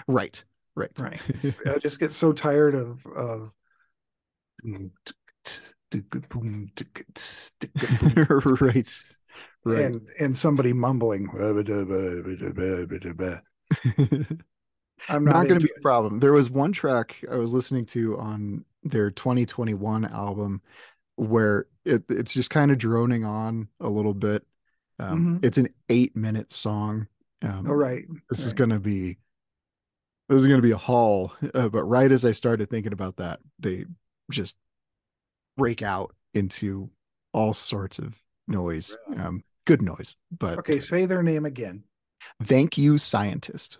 right 0.06 0.44
right. 0.78 0.98
Right. 0.98 1.20
I 1.66 1.78
just 1.78 2.00
get 2.00 2.12
so 2.12 2.32
tired 2.32 2.74
of 2.74 3.04
of 3.06 3.50
right 8.60 8.92
right. 9.64 9.84
and 9.84 10.06
and 10.18 10.36
somebody 10.36 10.72
mumbling. 10.72 11.28
I'm 15.08 15.24
not, 15.24 15.34
not 15.34 15.48
going 15.48 15.60
to 15.60 15.66
be 15.66 15.72
a 15.76 15.80
problem. 15.80 16.18
There 16.18 16.32
was 16.32 16.50
one 16.50 16.72
track 16.72 17.22
i 17.30 17.36
was 17.36 17.52
listening 17.52 17.86
to 17.86 18.18
on 18.18 18.64
their 18.82 19.10
2021 19.10 20.06
album 20.06 20.60
where 21.16 21.66
it, 21.84 22.02
it's 22.08 22.34
just 22.34 22.50
kind 22.50 22.70
of 22.70 22.78
droning 22.78 23.24
on 23.24 23.68
a 23.80 23.88
little 23.88 24.14
bit. 24.14 24.44
Um, 24.98 25.18
mm-hmm. 25.18 25.46
it's 25.46 25.58
an 25.58 25.68
eight 25.88 26.16
minute 26.16 26.50
song. 26.50 27.06
Um, 27.42 27.66
oh, 27.68 27.74
right. 27.74 28.04
this 28.28 28.40
right. 28.40 28.46
is 28.46 28.52
going 28.52 28.70
to 28.70 28.80
be 28.80 29.18
this 30.28 30.40
is 30.40 30.46
going 30.46 30.58
to 30.58 30.66
be 30.66 30.72
a 30.72 30.76
haul 30.76 31.32
uh, 31.54 31.68
but 31.68 31.84
right 31.84 32.12
as 32.12 32.24
i 32.24 32.32
started 32.32 32.70
thinking 32.70 32.92
about 32.92 33.16
that 33.16 33.40
they 33.58 33.84
just 34.30 34.56
break 35.56 35.82
out 35.82 36.14
into 36.34 36.90
all 37.32 37.52
sorts 37.52 37.98
of 37.98 38.20
noise. 38.46 38.96
Um, 39.16 39.42
good 39.66 39.82
noise, 39.82 40.16
but 40.36 40.58
okay. 40.58 40.78
Say 40.78 41.04
their 41.04 41.22
name 41.22 41.44
again. 41.44 41.84
Thank 42.42 42.78
you, 42.78 42.98
scientist. 42.98 43.78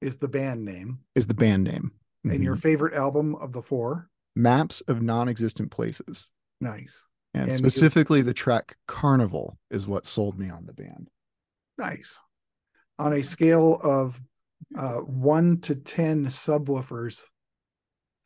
Is 0.00 0.16
the 0.16 0.28
band 0.28 0.64
name? 0.64 1.00
Is 1.14 1.26
the 1.26 1.34
band 1.34 1.64
name? 1.64 1.92
And 2.24 2.34
mm-hmm. 2.34 2.42
your 2.42 2.56
favorite 2.56 2.94
album 2.94 3.34
of 3.36 3.52
the 3.52 3.62
four? 3.62 4.08
Maps 4.36 4.80
of 4.82 5.02
non-existent 5.02 5.70
places. 5.70 6.28
Nice. 6.60 7.04
And, 7.34 7.44
and 7.44 7.54
specifically, 7.54 8.22
the 8.22 8.34
track 8.34 8.76
"Carnival" 8.86 9.58
is 9.70 9.86
what 9.86 10.06
sold 10.06 10.38
me 10.38 10.50
on 10.50 10.66
the 10.66 10.72
band. 10.72 11.08
Nice. 11.76 12.18
On 12.98 13.12
a 13.12 13.22
scale 13.22 13.80
of 13.82 14.20
uh, 14.76 14.96
one 14.96 15.60
to 15.62 15.74
ten 15.74 16.26
subwoofers, 16.26 17.24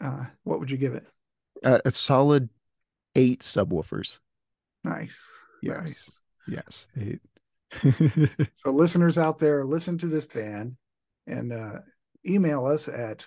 uh, 0.00 0.24
what 0.44 0.60
would 0.60 0.70
you 0.70 0.76
give 0.76 0.94
it? 0.94 1.06
Uh, 1.64 1.78
a 1.84 1.90
solid 1.90 2.48
eight 3.14 3.40
subwoofers. 3.40 4.20
Nice. 4.84 5.28
Yes. 5.62 6.22
Nice. 6.46 6.88
Yes. 6.96 7.28
so 8.54 8.70
listeners 8.70 9.16
out 9.16 9.38
there, 9.38 9.64
listen 9.64 9.96
to 9.98 10.06
this 10.06 10.26
band 10.26 10.76
and 11.26 11.52
uh, 11.52 11.78
email 12.26 12.66
us 12.66 12.88
at 12.88 13.26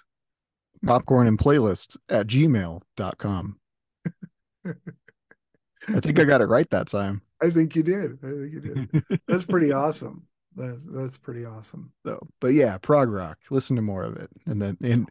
popcorn 0.86 1.28
and 1.28 1.40
playlist 1.40 1.98
at 2.10 2.28
gmail.com. 2.28 3.60
I 5.88 6.00
think 6.00 6.20
I 6.20 6.24
got 6.24 6.42
it 6.42 6.46
right 6.46 6.70
that 6.72 6.88
time. 6.88 7.22
I 7.42 7.50
think 7.50 7.76
you 7.76 7.84
did. 7.84 8.18
I 8.24 8.28
think 8.28 8.54
you 8.54 8.60
did. 8.60 9.22
That's 9.28 9.46
pretty 9.46 9.72
awesome. 9.74 10.24
That's 10.56 10.88
that's 10.88 11.18
pretty 11.18 11.46
awesome. 11.46 11.92
So, 12.06 12.28
but 12.40 12.54
yeah, 12.54 12.78
prog 12.78 13.10
rock. 13.10 13.40
Listen 13.50 13.76
to 13.76 13.82
more 13.82 14.04
of 14.04 14.16
it, 14.16 14.30
and 14.46 14.62
then 14.62 14.78
in 14.82 15.08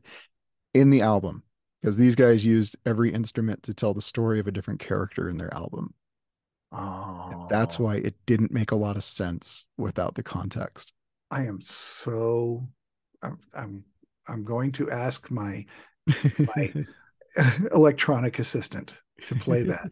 in 0.72 0.90
the 0.90 1.02
album, 1.02 1.42
because 1.80 1.96
these 1.96 2.14
guys 2.14 2.44
used 2.44 2.76
every 2.86 3.12
instrument 3.12 3.62
to 3.64 3.74
tell 3.74 3.94
the 3.94 4.00
story 4.00 4.40
of 4.40 4.46
a 4.46 4.52
different 4.52 4.80
character 4.80 5.28
in 5.28 5.36
their 5.36 5.52
album. 5.52 5.94
Oh, 6.72 7.46
that's 7.50 7.78
why 7.78 7.96
it 7.96 8.14
didn't 8.26 8.50
make 8.50 8.72
a 8.72 8.76
lot 8.76 8.96
of 8.96 9.04
sense 9.04 9.66
without 9.76 10.14
the 10.14 10.22
context. 10.22 10.92
I 11.30 11.46
am 11.46 11.60
so 11.60 12.66
I'm 13.22 13.38
I'm, 13.54 13.84
I'm 14.28 14.44
going 14.44 14.72
to 14.72 14.90
ask 14.90 15.30
my 15.30 15.64
my 16.56 16.72
electronic 17.72 18.38
assistant 18.38 18.94
to 19.26 19.34
play 19.34 19.62
that. 19.64 19.90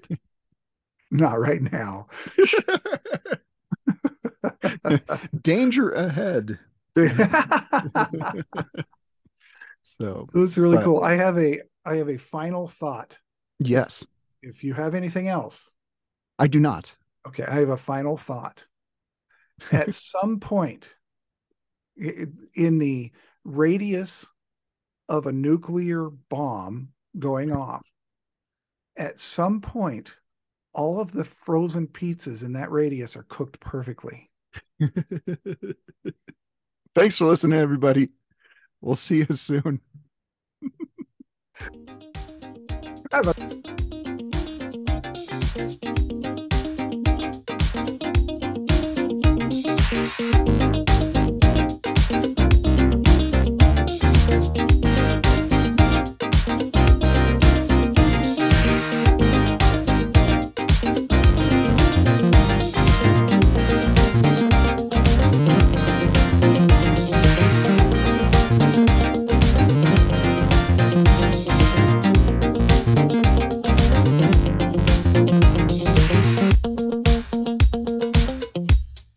Not 1.10 1.38
right 1.38 1.60
now. 1.60 2.06
Danger 5.42 5.90
ahead. 5.90 6.58
so 9.82 10.28
that's 10.32 10.58
really 10.58 10.76
but, 10.76 10.84
cool. 10.84 11.02
I 11.02 11.14
have 11.14 11.38
a 11.38 11.60
I 11.84 11.96
have 11.96 12.08
a 12.08 12.18
final 12.18 12.68
thought. 12.68 13.18
Yes. 13.58 14.06
If 14.42 14.64
you 14.64 14.74
have 14.74 14.94
anything 14.94 15.28
else, 15.28 15.76
I 16.38 16.48
do 16.48 16.60
not. 16.60 16.94
Okay, 17.26 17.44
I 17.44 17.54
have 17.60 17.70
a 17.70 17.76
final 17.76 18.16
thought. 18.16 18.66
At 19.70 19.94
some 19.94 20.40
point 20.40 20.88
in 21.96 22.78
the 22.78 23.12
radius 23.44 24.26
of 25.08 25.26
a 25.26 25.32
nuclear 25.32 26.10
bomb 26.10 26.88
going 27.18 27.52
off, 27.52 27.82
at 28.96 29.20
some 29.20 29.60
point, 29.60 30.16
all 30.74 31.00
of 31.00 31.12
the 31.12 31.24
frozen 31.24 31.86
pizzas 31.86 32.42
in 32.42 32.54
that 32.54 32.70
radius 32.70 33.16
are 33.16 33.26
cooked 33.28 33.60
perfectly. 33.60 34.31
Thanks 36.94 37.18
for 37.18 37.26
listening, 37.26 37.58
everybody. 37.58 38.10
We'll 38.80 38.94
see 38.94 39.18
you 39.18 39.26
soon. 39.30 39.80